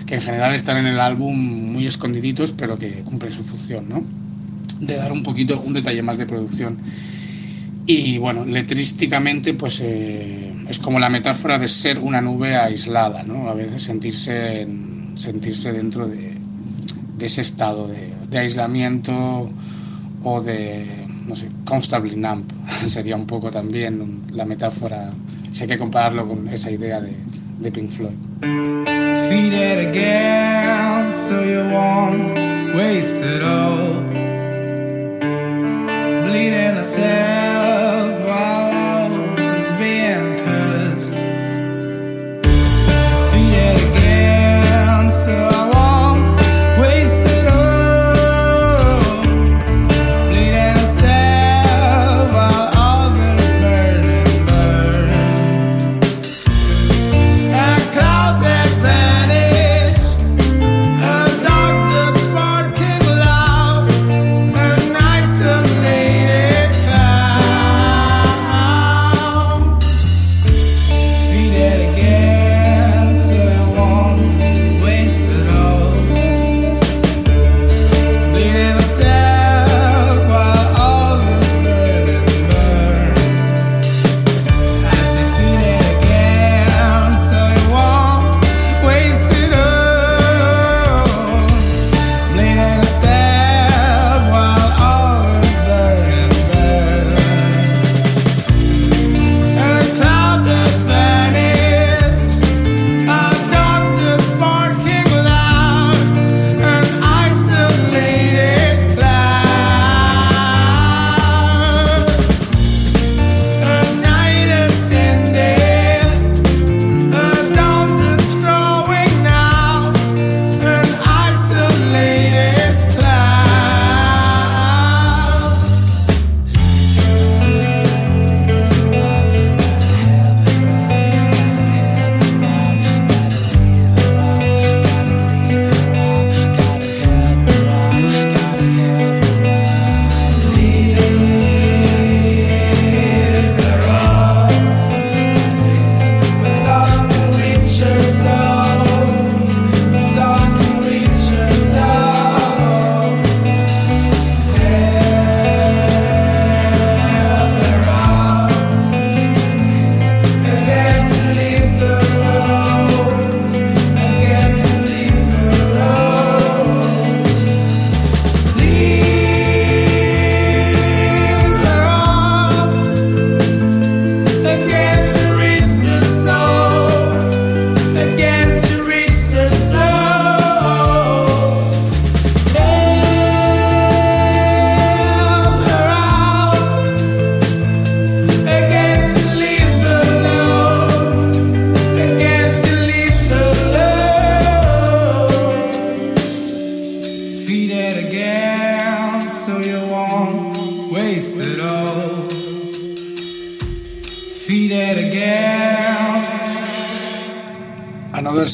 que 0.05 0.17
en 0.17 0.21
general 0.21 0.55
están 0.55 0.77
en 0.77 0.87
el 0.87 1.01
álbum 1.01 1.35
muy 1.73 1.87
escondiditos, 1.87 2.53
pero 2.53 2.77
que 2.77 3.01
cumplen 3.03 3.33
su 3.33 3.45
función, 3.45 3.89
¿no? 3.89 4.05
De 4.79 4.97
dar 4.97 5.11
un 5.11 5.23
poquito, 5.23 5.59
un 5.61 5.73
detalle 5.73 6.03
más 6.03 6.19
de 6.19 6.27
producción. 6.27 6.77
Y 7.93 8.19
bueno, 8.19 8.45
letrísticamente 8.45 9.55
pues 9.55 9.81
eh, 9.81 10.53
es 10.69 10.79
como 10.79 11.01
la 11.01 11.09
metáfora 11.09 11.59
de 11.59 11.67
ser 11.67 11.99
una 11.99 12.21
nube 12.21 12.55
aislada, 12.55 13.25
¿no? 13.25 13.51
A 13.51 13.55
veces 13.55 13.83
sentirse, 13.83 14.61
en, 14.61 15.15
sentirse 15.17 15.73
dentro 15.73 16.07
de, 16.07 16.39
ese 17.19 17.41
estado 17.41 17.89
de, 17.89 18.13
de, 18.31 18.39
aislamiento 18.39 19.51
o 20.23 20.41
de, 20.41 20.87
no 21.27 21.35
sé, 21.35 21.49
comfortably 21.65 22.15
numb 22.15 22.45
sería 22.87 23.17
un 23.17 23.27
poco 23.27 23.51
también 23.51 24.23
la 24.31 24.45
metáfora, 24.45 25.11
si 25.51 25.63
hay 25.63 25.69
que 25.69 25.79
compararlo 25.79 26.29
con 26.29 26.47
esa 26.47 26.71
idea 26.71 27.01
de, 27.01 27.17
de 27.59 27.73
Pink 27.73 27.91
Floyd. 27.91 28.15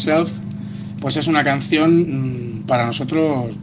Another 0.07 0.27
Self, 0.27 0.39
pues 1.01 1.17
es 1.17 1.29
una 1.29 1.43
canción 1.43 2.61
mm, 2.61 2.67
para 2.67 2.87
nosotros 2.87 3.55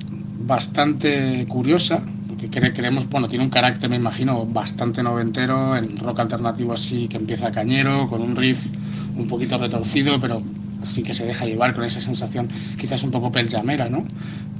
bastante 0.46 1.46
curiosa, 1.48 2.02
porque 2.28 2.50
creemos, 2.50 3.10
bueno, 3.10 3.28
tiene 3.28 3.46
un 3.46 3.50
carácter, 3.50 3.90
me 3.90 3.96
imagino, 3.96 4.46
bastante 4.46 5.02
noventero, 5.04 5.76
en 5.76 5.98
rock 5.98 6.20
alternativo 6.20 6.74
así, 6.74 7.08
que 7.08 7.18
empieza 7.18 7.52
cañero, 7.52 8.08
con 8.10 8.22
un 8.22 8.36
riff 8.36 8.68
un 9.16 9.28
poquito 9.28 9.58
retorcido, 9.58 10.20
pero 10.20 10.42
sí 10.84 11.02
que 11.04 11.14
se 11.14 11.26
deja 11.26 11.46
llevar 11.46 11.74
con 11.74 11.86
esa 11.86 12.02
sensación, 12.02 12.50
quizás 12.78 13.04
un 13.04 13.12
poco 13.12 13.32
peljamera, 13.32 13.88
¿no? 13.90 14.06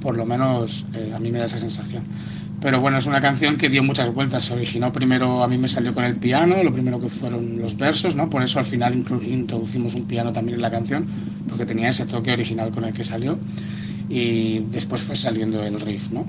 Por 0.00 0.16
lo 0.16 0.24
menos 0.24 0.86
eh, 0.94 1.12
a 1.14 1.18
mí 1.18 1.30
me 1.30 1.38
da 1.38 1.44
esa 1.44 1.58
sensación. 1.58 2.04
Pero 2.64 2.80
bueno, 2.80 2.96
es 2.96 3.04
una 3.04 3.20
canción 3.20 3.58
que 3.58 3.68
dio 3.68 3.82
muchas 3.82 4.08
vueltas. 4.14 4.46
Se 4.46 4.54
originó 4.54 4.90
primero, 4.90 5.42
a 5.42 5.48
mí 5.48 5.58
me 5.58 5.68
salió 5.68 5.92
con 5.92 6.02
el 6.02 6.16
piano, 6.16 6.64
lo 6.64 6.72
primero 6.72 6.98
que 6.98 7.10
fueron 7.10 7.60
los 7.60 7.76
versos, 7.76 8.16
¿no? 8.16 8.30
Por 8.30 8.42
eso 8.42 8.58
al 8.58 8.64
final 8.64 8.94
introducimos 8.94 9.94
un 9.94 10.06
piano 10.06 10.32
también 10.32 10.54
en 10.54 10.62
la 10.62 10.70
canción, 10.70 11.06
porque 11.46 11.66
tenía 11.66 11.90
ese 11.90 12.06
toque 12.06 12.32
original 12.32 12.70
con 12.70 12.86
el 12.86 12.94
que 12.94 13.04
salió. 13.04 13.38
Y 14.08 14.60
después 14.70 15.02
fue 15.02 15.14
saliendo 15.14 15.62
el 15.62 15.78
riff, 15.78 16.10
¿no? 16.10 16.24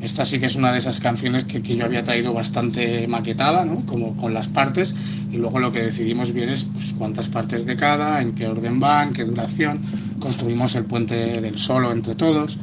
Esta 0.00 0.24
sí 0.24 0.38
que 0.38 0.46
es 0.46 0.54
una 0.54 0.70
de 0.70 0.78
esas 0.78 1.00
canciones 1.00 1.42
que, 1.42 1.60
que 1.60 1.74
yo 1.74 1.86
había 1.86 2.04
traído 2.04 2.32
bastante 2.32 3.08
maquetada, 3.08 3.64
¿no? 3.64 3.84
Como 3.84 4.14
con 4.14 4.32
las 4.32 4.46
partes, 4.46 4.94
y 5.32 5.38
luego 5.38 5.58
lo 5.58 5.72
que 5.72 5.82
decidimos 5.82 6.32
bien 6.32 6.50
es 6.50 6.66
pues, 6.66 6.94
cuántas 6.96 7.28
partes 7.28 7.66
de 7.66 7.74
cada, 7.74 8.22
en 8.22 8.36
qué 8.36 8.46
orden 8.46 8.78
van, 8.78 9.12
qué 9.12 9.24
duración. 9.24 9.80
Construimos 10.20 10.76
el 10.76 10.84
puente 10.84 11.40
del 11.40 11.58
solo 11.58 11.90
entre 11.90 12.14
todos. 12.14 12.58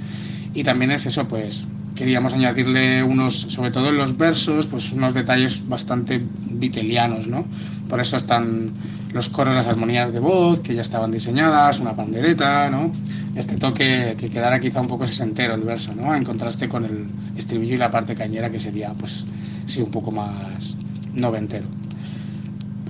Y 0.53 0.63
también 0.63 0.91
es 0.91 1.05
eso, 1.07 1.27
pues 1.27 1.67
queríamos 1.97 2.33
añadirle 2.33 3.03
unos, 3.03 3.33
sobre 3.35 3.71
todo 3.71 3.89
en 3.89 3.97
los 3.97 4.17
versos, 4.17 4.67
pues 4.67 4.93
unos 4.93 5.13
detalles 5.13 5.67
bastante 5.67 6.23
vitelianos, 6.51 7.27
¿no? 7.27 7.45
Por 7.89 7.99
eso 7.99 8.15
están 8.17 8.71
los 9.13 9.29
coros, 9.29 9.55
las 9.55 9.67
armonías 9.67 10.13
de 10.13 10.19
voz, 10.19 10.59
que 10.59 10.75
ya 10.75 10.81
estaban 10.81 11.11
diseñadas, 11.11 11.79
una 11.79 11.95
pandereta, 11.95 12.69
¿no? 12.69 12.91
Este 13.35 13.55
toque 13.57 14.15
que 14.17 14.29
quedara 14.29 14.59
quizá 14.59 14.79
un 14.79 14.87
poco 14.87 15.07
sesentero 15.07 15.55
el 15.55 15.63
verso, 15.63 15.93
¿no? 15.95 16.15
En 16.15 16.23
contraste 16.23 16.69
con 16.69 16.85
el 16.85 17.07
estribillo 17.35 17.75
y 17.75 17.77
la 17.77 17.89
parte 17.89 18.15
cañera, 18.15 18.49
que 18.49 18.59
sería, 18.59 18.93
pues, 18.93 19.25
sí, 19.65 19.81
un 19.81 19.91
poco 19.91 20.11
más 20.11 20.77
noventero. 21.13 21.67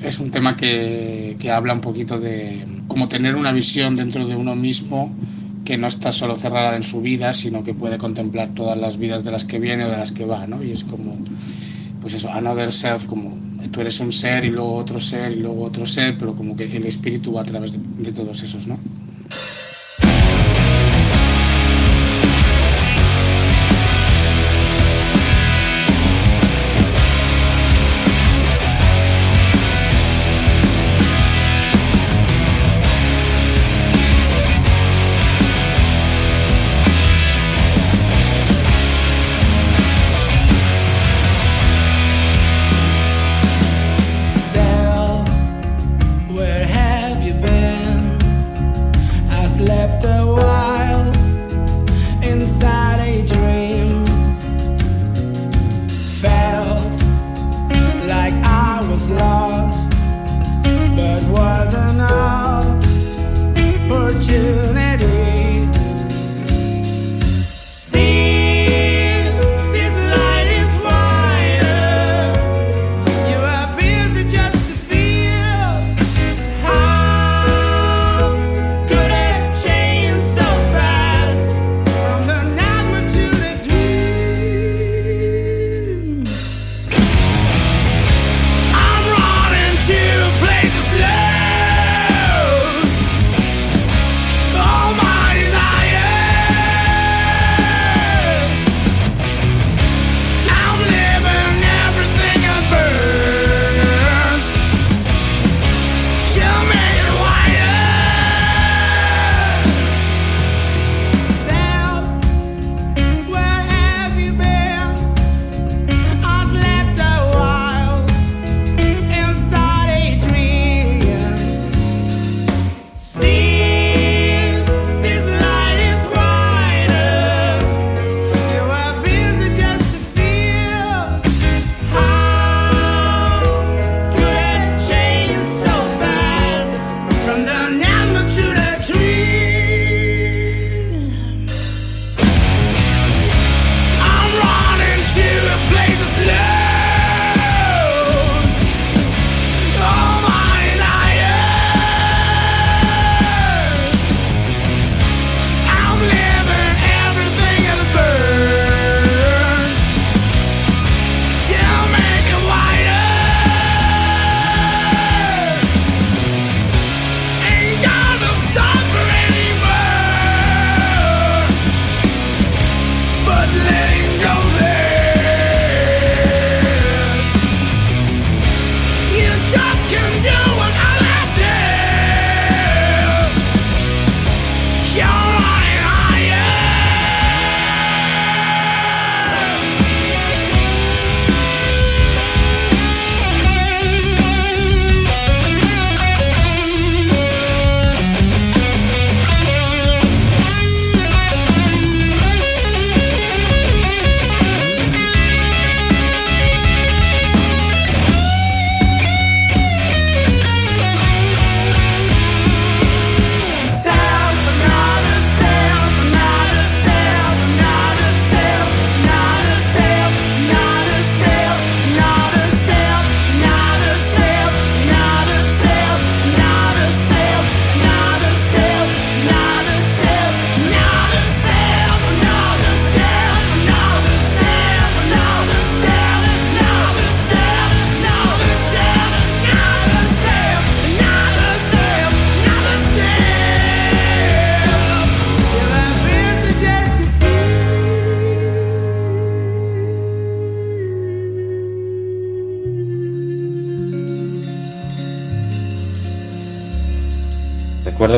Es 0.01 0.19
un 0.19 0.31
tema 0.31 0.55
que, 0.55 1.37
que 1.39 1.49
habla 1.49 1.73
un 1.73 1.81
poquito 1.81 2.19
de 2.19 2.65
cómo 2.87 3.07
tener 3.07 3.35
una 3.35 3.51
visión 3.51 3.95
dentro 3.95 4.27
de 4.27 4.35
uno 4.35 4.55
mismo 4.55 5.15
que 5.67 5.77
no 5.77 5.87
está 5.87 6.13
solo 6.13 6.37
cerrada 6.37 6.77
en 6.77 6.81
su 6.81 7.01
vida, 7.01 7.33
sino 7.33 7.61
que 7.61 7.73
puede 7.73 7.97
contemplar 7.97 8.53
todas 8.55 8.77
las 8.77 8.97
vidas 8.97 9.25
de 9.25 9.31
las 9.31 9.43
que 9.43 9.59
viene 9.59 9.83
o 9.83 9.89
de 9.89 9.97
las 9.97 10.13
que 10.13 10.23
va, 10.23 10.47
¿no? 10.47 10.63
Y 10.63 10.71
es 10.71 10.85
como, 10.85 11.17
pues 11.99 12.13
eso, 12.13 12.31
another 12.31 12.71
self, 12.71 13.05
como 13.05 13.37
tú 13.69 13.81
eres 13.81 13.99
un 13.99 14.13
ser 14.13 14.45
y 14.45 14.49
luego 14.49 14.75
otro 14.75 14.97
ser 15.01 15.33
y 15.33 15.41
luego 15.41 15.65
otro 15.65 15.85
ser, 15.85 16.17
pero 16.17 16.33
como 16.35 16.55
que 16.55 16.63
el 16.73 16.85
espíritu 16.85 17.33
va 17.33 17.41
a 17.41 17.43
través 17.43 17.73
de, 17.73 17.79
de 18.01 18.13
todos 18.13 18.41
esos, 18.43 18.65
¿no? 18.65 18.79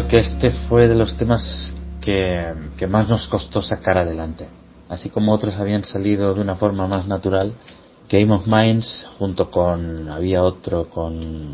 Que 0.09 0.17
este 0.17 0.49
fue 0.49 0.87
de 0.87 0.95
los 0.95 1.15
temas 1.17 1.75
que, 2.01 2.51
que 2.77 2.87
más 2.87 3.07
nos 3.07 3.27
costó 3.27 3.61
sacar 3.61 3.95
adelante. 3.95 4.47
Así 4.89 5.11
como 5.11 5.31
otros 5.31 5.55
habían 5.57 5.83
salido 5.83 6.33
de 6.33 6.41
una 6.41 6.55
forma 6.55 6.87
más 6.87 7.05
natural, 7.05 7.53
Game 8.09 8.33
of 8.33 8.47
Minds 8.47 9.05
junto 9.19 9.51
con 9.51 10.09
había 10.09 10.41
otro 10.41 10.89
con 10.89 11.53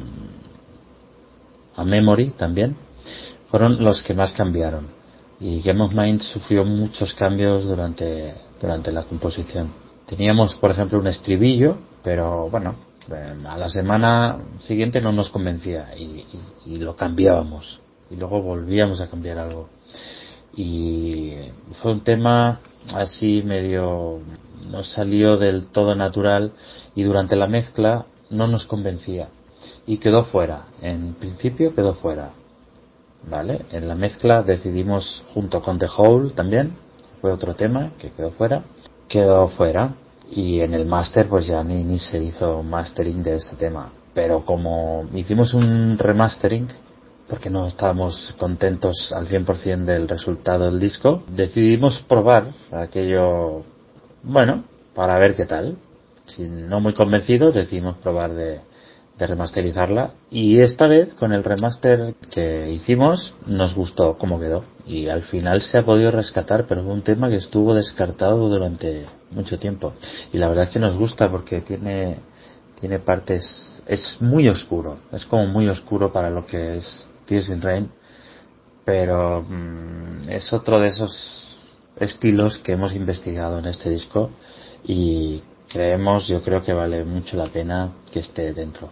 a 1.76 1.84
Memory 1.84 2.30
también 2.32 2.78
fueron 3.50 3.84
los 3.84 4.02
que 4.02 4.14
más 4.14 4.32
cambiaron. 4.32 4.88
Y 5.42 5.62
Game 5.62 5.82
of 5.82 5.94
Minds 5.94 6.24
sufrió 6.24 6.64
muchos 6.64 7.14
cambios 7.14 7.66
durante 7.66 8.36
durante 8.62 8.90
la 8.94 9.04
composición. 9.04 9.74
Teníamos 10.06 10.56
por 10.56 10.72
ejemplo 10.72 10.98
un 10.98 11.08
estribillo 11.08 11.78
pero 12.02 12.50
bueno 12.50 12.76
a 13.50 13.58
la 13.58 13.68
semana 13.68 14.38
siguiente 14.60 15.02
no 15.02 15.12
nos 15.12 15.30
convencía 15.30 15.94
y, 15.98 16.26
y 16.66 16.78
lo 16.78 16.96
cambiábamos 16.96 17.82
y 18.10 18.16
luego 18.16 18.42
volvíamos 18.42 19.02
a 19.02 19.10
cambiar 19.10 19.38
algo 19.38 19.70
y 20.56 21.34
fue 21.82 21.92
un 21.92 22.02
tema 22.02 22.60
así 22.94 23.42
medio 23.44 24.20
no 24.70 24.84
salió 24.84 25.38
del 25.38 25.68
todo 25.68 25.96
natural 25.96 26.54
y 26.96 27.04
durante 27.04 27.36
la 27.36 27.48
mezcla 27.48 28.06
no 28.30 28.48
nos 28.48 28.66
convencía 28.66 29.30
y 29.86 29.98
quedó 29.98 30.26
fuera. 30.26 30.68
En 30.82 31.14
principio 31.16 31.74
quedó 31.74 31.94
fuera. 31.96 32.32
¿Vale? 33.28 33.66
En 33.72 33.88
la 33.88 33.96
mezcla 33.96 34.44
decidimos 34.44 35.24
junto 35.34 35.62
con 35.62 35.80
The 35.80 35.88
Hole 35.98 36.32
también, 36.32 36.76
fue 37.22 37.32
otro 37.32 37.56
tema 37.56 37.92
que 37.98 38.12
quedó 38.12 38.30
fuera, 38.32 38.64
quedó 39.08 39.48
fuera 39.48 39.96
y 40.30 40.60
en 40.60 40.76
el 40.76 40.86
máster 40.86 41.28
pues 41.28 41.48
ya 41.48 41.64
ni, 41.64 41.84
ni 41.84 41.98
se 41.98 42.24
hizo 42.24 42.62
mastering 42.62 43.24
de 43.24 43.38
este 43.38 43.56
tema. 43.56 43.92
Pero 44.14 44.46
como 44.46 45.08
hicimos 45.14 45.54
un 45.56 45.98
remastering, 45.98 46.68
porque 47.28 47.50
no 47.50 47.68
estábamos 47.68 48.34
contentos 48.38 49.12
al 49.14 49.28
100% 49.28 49.86
del 49.86 50.08
resultado 50.08 50.66
del 50.66 50.80
disco, 50.80 51.24
decidimos 51.28 52.04
probar 52.08 52.46
aquello 52.72 53.64
bueno, 54.26 54.64
para 54.96 55.18
ver 55.20 55.36
qué 55.36 55.46
tal. 55.46 55.78
Si 56.26 56.44
no 56.44 56.80
muy 56.80 56.94
convencidos, 56.94 57.54
decidimos 57.54 57.98
probar 57.98 58.34
de, 58.34 58.62
remasterizarla. 59.18 60.12
Y 60.32 60.60
esta 60.60 60.88
vez, 60.88 61.14
con 61.14 61.32
el 61.32 61.44
remaster 61.44 62.16
que 62.32 62.72
hicimos, 62.72 63.36
nos 63.46 63.76
gustó 63.76 64.18
cómo 64.18 64.40
quedó. 64.40 64.66
Y 64.86 65.08
al 65.08 65.22
final 65.22 65.62
se 65.62 65.78
ha 65.78 65.86
podido 65.86 66.12
rescatar, 66.12 66.66
pero 66.68 66.84
fue 66.84 66.94
un 66.94 67.04
tema 67.04 67.30
que 67.30 67.36
estuvo 67.36 67.74
descartado 67.74 68.50
durante 68.50 69.06
mucho 69.32 69.60
tiempo. 69.60 69.94
Y 70.34 70.38
la 70.38 70.48
verdad 70.48 70.66
es 70.66 70.70
que 70.72 70.80
nos 70.80 70.98
gusta 70.98 71.30
porque 71.30 71.62
tiene, 71.62 72.18
tiene 72.80 73.00
partes, 73.00 73.84
es 73.86 74.18
muy 74.22 74.48
oscuro. 74.48 74.98
Es 75.12 75.26
como 75.26 75.46
muy 75.46 75.70
oscuro 75.70 76.12
para 76.12 76.30
lo 76.30 76.46
que 76.46 76.78
es 76.78 77.08
Tears 77.26 77.50
in 77.50 77.62
Rain. 77.62 77.90
Pero 78.84 79.42
mm, 79.42 80.30
es 80.30 80.54
otro 80.54 80.80
de 80.80 80.90
esos 80.90 81.60
estilos 82.00 82.60
que 82.60 82.74
hemos 82.74 82.94
investigado 82.94 83.60
en 83.60 83.66
este 83.66 83.90
disco 83.90 84.30
y 84.84 85.42
creemos, 85.70 86.28
yo 86.28 86.42
creo 86.42 86.62
que 86.62 86.74
vale 86.74 87.04
mucho 87.04 87.38
la 87.38 87.48
pena 87.48 87.94
que 88.12 88.20
esté 88.20 88.54
dentro. 88.54 88.92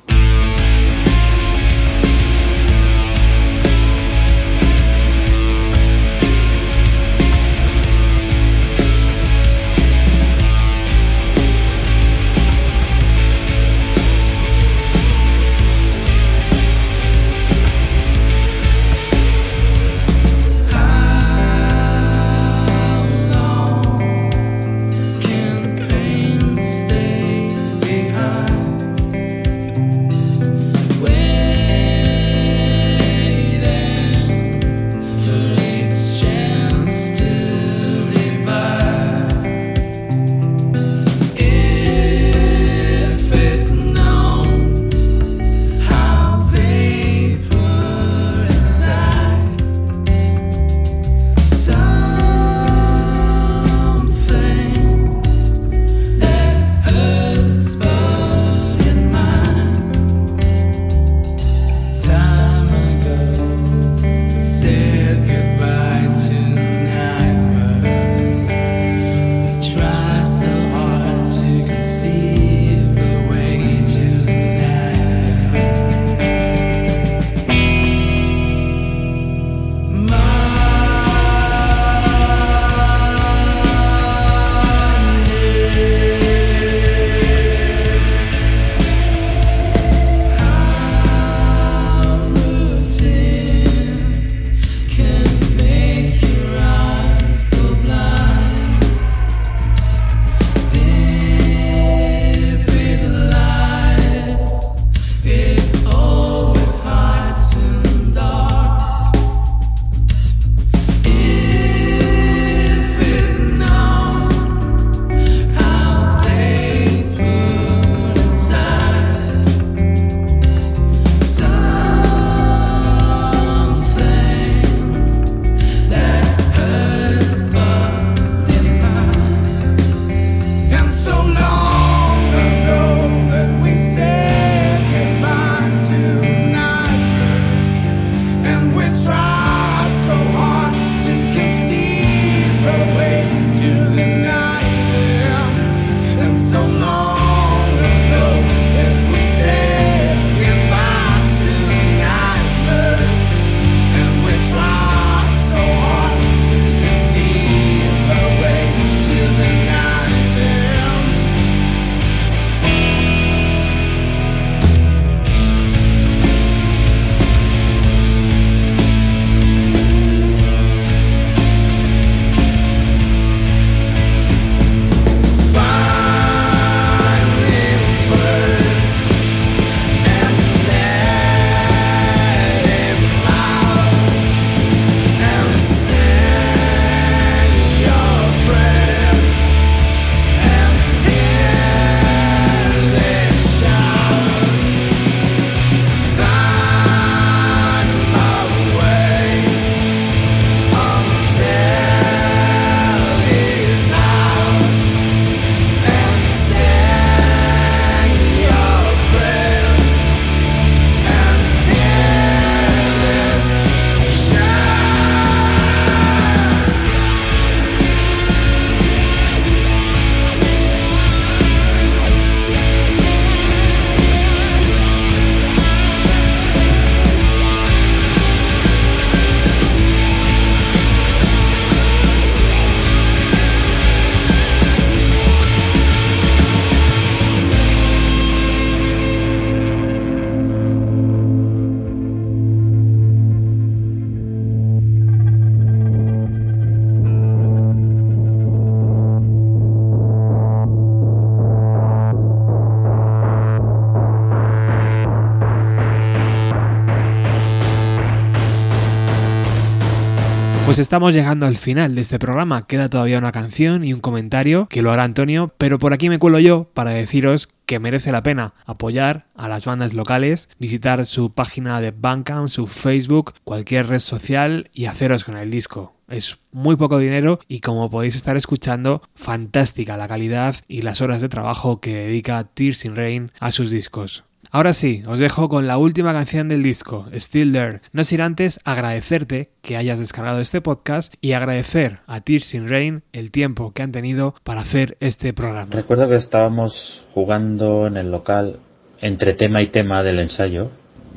Pues 260.74 260.80
estamos 260.80 261.13
llegando 261.13 261.45
al 261.45 261.55
final 261.55 261.93
de 261.93 262.01
este 262.01 262.17
programa. 262.17 262.65
Queda 262.65 262.89
todavía 262.89 263.19
una 263.19 263.32
canción 263.32 263.84
y 263.84 263.93
un 263.93 263.99
comentario 263.99 264.65
que 264.71 264.82
lo 264.82 264.91
hará 264.91 265.03
Antonio, 265.03 265.53
pero 265.59 265.78
por 265.78 265.93
aquí 265.93 266.09
me 266.09 266.17
cuelo 266.17 266.39
yo 266.39 266.63
para 266.74 266.89
deciros 266.89 267.47
que 267.67 267.78
merece 267.78 268.11
la 268.11 268.24
pena 268.24 268.55
apoyar 268.65 269.28
a 269.36 269.47
las 269.47 269.65
bandas 269.65 269.93
locales, 269.93 270.49
visitar 270.57 271.05
su 271.05 271.32
página 271.32 271.80
de 271.80 271.91
Bandcamp, 271.91 272.47
su 272.47 272.65
Facebook, 272.65 273.36
cualquier 273.43 273.86
red 273.86 273.99
social 273.99 274.71
y 274.74 274.86
haceros 274.86 275.26
con 275.26 275.38
el 275.38 275.51
disco. 275.51 275.93
Es 276.07 276.39
muy 276.51 276.76
poco 276.76 276.97
dinero 276.97 277.39
y 277.47 277.59
como 277.59 277.91
podéis 277.91 278.15
estar 278.15 278.36
escuchando, 278.36 279.03
fantástica 279.13 279.95
la 279.95 280.07
calidad 280.07 280.55
y 280.67 280.82
las 280.82 281.01
horas 281.01 281.21
de 281.21 281.30
trabajo 281.30 281.82
que 281.82 281.93
dedica 281.93 282.45
Tears 282.45 282.84
in 282.86 282.95
Rain 282.95 283.32
a 283.39 283.51
sus 283.51 283.69
discos. 283.69 284.24
Ahora 284.56 284.74
sí, 284.74 285.01
os 285.08 285.18
dejo 285.18 285.49
con 285.49 285.66
la 285.66 285.80
última 285.80 286.14
canción 286.14 286.47
del 286.47 286.62
disco, 286.62 287.08
Still 287.12 287.54
There. 287.54 287.82
No 287.91 288.04
sin 288.04 288.22
antes 288.22 288.60
agradecerte 288.64 289.49
que 289.64 289.78
hayas 289.78 289.97
descargado 289.97 290.41
este 290.41 290.62
podcast 290.62 291.12
y 291.22 291.32
agradecer 291.32 292.01
a 292.06 292.22
Tears 292.22 292.54
in 292.54 292.70
Rain 292.70 293.01
el 293.14 293.32
tiempo 293.32 293.74
que 293.74 293.82
han 293.82 293.91
tenido 293.91 294.36
para 294.43 294.62
hacer 294.62 294.95
este 294.99 295.34
programa. 295.34 295.72
Recuerdo 295.72 296.08
que 296.08 296.18
estábamos 296.18 297.04
jugando 297.16 297.88
en 297.88 297.97
el 297.97 298.12
local 298.12 298.60
entre 299.01 299.34
tema 299.34 299.64
y 299.64 299.72
tema 299.72 300.04
del 300.04 300.20
ensayo, 300.20 300.70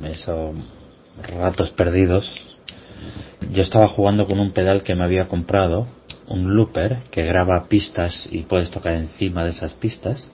esos 0.03 0.57
ratos 1.39 1.73
perdidos. 1.73 2.57
Yo 3.53 3.61
estaba 3.61 3.87
jugando 3.87 4.27
con 4.27 4.41
un 4.41 4.53
pedal 4.53 4.83
que 4.83 4.95
me 4.95 5.05
había 5.05 5.29
comprado, 5.29 5.87
un 6.29 6.55
looper 6.55 7.01
que 7.11 7.27
graba 7.27 7.67
pistas 7.69 8.31
y 8.33 8.45
puedes 8.45 8.71
tocar 8.71 8.95
encima 8.95 9.45
de 9.45 9.51
esas 9.51 9.75
pistas 9.75 10.33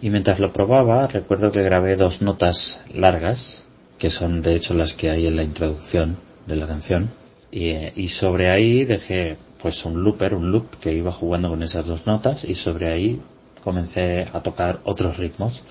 y 0.00 0.10
mientras 0.10 0.38
lo 0.38 0.52
probaba, 0.52 1.06
recuerdo 1.06 1.50
que 1.50 1.62
grabé 1.62 1.96
dos 1.96 2.22
notas 2.22 2.80
largas, 2.92 3.66
que 3.98 4.10
son 4.10 4.42
de 4.42 4.54
hecho 4.54 4.74
las 4.74 4.94
que 4.94 5.10
hay 5.10 5.26
en 5.26 5.36
la 5.36 5.42
introducción 5.42 6.18
de 6.46 6.56
la 6.56 6.66
canción, 6.66 7.10
y, 7.50 8.08
sobre 8.08 8.50
ahí 8.50 8.84
dejé 8.84 9.38
pues 9.60 9.84
un 9.84 10.02
looper, 10.02 10.34
un 10.34 10.52
loop 10.52 10.78
que 10.80 10.92
iba 10.92 11.10
jugando 11.10 11.48
con 11.48 11.62
esas 11.62 11.86
dos 11.86 12.06
notas, 12.06 12.44
y 12.44 12.54
sobre 12.54 12.92
ahí 12.92 13.20
comencé 13.64 14.26
a 14.32 14.42
tocar 14.42 14.80
otros 14.84 15.16
ritmos. 15.16 15.64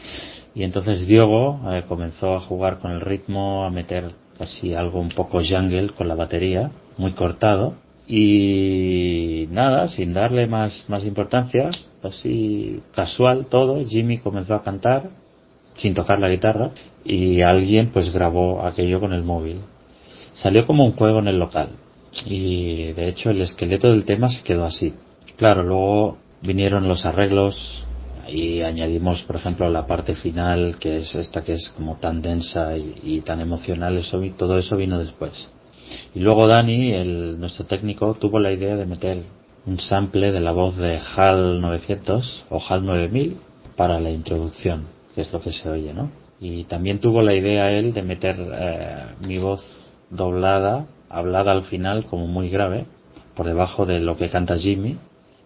Y 0.53 0.63
entonces 0.63 1.07
Diogo 1.07 1.59
eh, 1.71 1.83
comenzó 1.87 2.33
a 2.33 2.41
jugar 2.41 2.79
con 2.79 2.91
el 2.91 3.01
ritmo, 3.01 3.63
a 3.63 3.69
meter 3.69 4.11
así 4.39 4.73
algo 4.73 4.99
un 4.99 5.09
poco 5.09 5.39
jungle 5.41 5.89
con 5.89 6.07
la 6.07 6.15
batería, 6.15 6.71
muy 6.97 7.11
cortado, 7.11 7.75
y 8.07 9.47
nada, 9.51 9.89
sin 9.89 10.13
darle 10.13 10.47
más, 10.47 10.85
más 10.87 11.03
importancia, 11.03 11.69
así 12.01 12.81
casual 12.95 13.47
todo, 13.47 13.85
Jimmy 13.85 14.19
comenzó 14.19 14.53
a 14.55 14.63
cantar 14.63 15.09
sin 15.75 15.93
tocar 15.93 16.19
la 16.19 16.29
guitarra 16.29 16.71
y 17.03 17.41
alguien 17.41 17.89
pues 17.91 18.11
grabó 18.11 18.65
aquello 18.65 18.99
con 18.99 19.13
el 19.13 19.23
móvil. 19.23 19.59
Salió 20.33 20.65
como 20.65 20.85
un 20.85 20.93
juego 20.93 21.19
en 21.19 21.27
el 21.27 21.37
local 21.37 21.69
y 22.25 22.93
de 22.93 23.09
hecho 23.09 23.29
el 23.29 23.41
esqueleto 23.41 23.91
del 23.91 24.05
tema 24.05 24.29
se 24.29 24.43
quedó 24.43 24.65
así. 24.65 24.93
Claro, 25.35 25.63
luego 25.63 26.17
vinieron 26.41 26.87
los 26.87 27.05
arreglos 27.05 27.85
y 28.27 28.61
añadimos 28.61 29.23
por 29.23 29.37
ejemplo 29.37 29.69
la 29.69 29.85
parte 29.85 30.15
final 30.15 30.77
que 30.79 31.01
es 31.01 31.15
esta 31.15 31.43
que 31.43 31.53
es 31.53 31.69
como 31.69 31.97
tan 31.97 32.21
densa 32.21 32.77
y, 32.77 33.21
tan 33.21 33.41
emocional, 33.41 33.97
eso, 33.97 34.21
todo 34.37 34.57
eso 34.57 34.77
vino 34.77 34.97
después. 34.99 35.49
Y 36.13 36.19
luego 36.19 36.47
Dani, 36.47 36.93
el, 36.93 37.39
nuestro 37.39 37.65
técnico, 37.65 38.13
tuvo 38.15 38.39
la 38.39 38.51
idea 38.51 38.75
de 38.75 38.85
meter 38.85 39.23
un 39.65 39.79
sample 39.79 40.31
de 40.31 40.39
la 40.39 40.51
voz 40.51 40.77
de 40.77 40.97
HAL 40.97 41.61
900 41.61 42.45
o 42.49 42.59
HAL 42.59 42.85
9000 42.85 43.37
para 43.75 43.99
la 43.99 44.09
introducción, 44.09 44.87
que 45.13 45.21
es 45.21 45.31
lo 45.33 45.41
que 45.41 45.51
se 45.51 45.69
oye, 45.69 45.93
¿no? 45.93 46.09
Y 46.39 46.65
también 46.65 46.99
tuvo 46.99 47.21
la 47.21 47.33
idea 47.33 47.71
él 47.71 47.93
de 47.93 48.03
meter 48.03 48.37
eh, 48.39 49.05
mi 49.25 49.37
voz 49.37 49.61
doblada, 50.09 50.85
hablada 51.09 51.51
al 51.51 51.63
final 51.63 52.05
como 52.05 52.27
muy 52.27 52.49
grave, 52.49 52.85
por 53.35 53.45
debajo 53.45 53.85
de 53.85 53.99
lo 53.99 54.17
que 54.17 54.29
canta 54.29 54.57
Jimmy. 54.57 54.97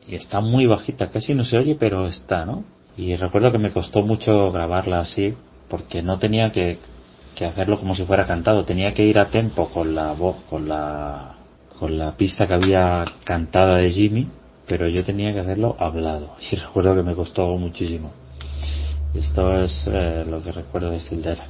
Y 0.08 0.16
está 0.16 0.42
muy 0.42 0.66
bajita, 0.66 1.10
casi 1.10 1.34
no 1.34 1.46
se 1.46 1.58
oye, 1.58 1.76
pero 1.80 2.08
está, 2.08 2.46
¿no? 2.46 2.64
Y 2.98 3.16
recuerdo 3.16 3.52
que 3.52 3.58
me 3.58 3.72
costó 3.72 4.04
mucho 4.04 4.52
grabarla 4.52 5.00
así, 5.00 5.34
porque 5.70 6.02
no 6.04 6.20
tenía 6.20 6.52
que 6.52 6.78
que 7.42 7.48
hacerlo 7.48 7.80
como 7.80 7.96
si 7.96 8.06
fuera 8.06 8.28
cantado. 8.28 8.66
Tenía 8.66 8.94
que 8.94 9.02
ir 9.02 9.18
a 9.18 9.26
tempo 9.26 9.68
con 9.70 9.96
la 9.96 10.12
voz, 10.14 10.36
con 10.48 10.70
la, 10.70 11.38
con 11.80 11.98
la 11.98 12.12
pista 12.16 12.46
que 12.46 12.54
había 12.54 13.04
cantada 13.24 13.78
de 13.78 13.90
Jimmy, 13.90 14.30
pero 14.68 14.88
yo 14.88 15.04
tenía 15.04 15.34
que 15.34 15.40
hacerlo 15.40 15.76
hablado. 15.80 16.36
Y 16.52 16.56
recuerdo 16.56 16.96
que 16.96 17.02
me 17.02 17.16
costó 17.16 17.48
muchísimo. 17.58 18.12
Esto 19.16 19.60
es 19.60 19.88
eh, 19.88 20.24
lo 20.30 20.44
que 20.44 20.52
recuerdo 20.52 20.92
de 20.92 21.00
Stildera. 21.00 21.44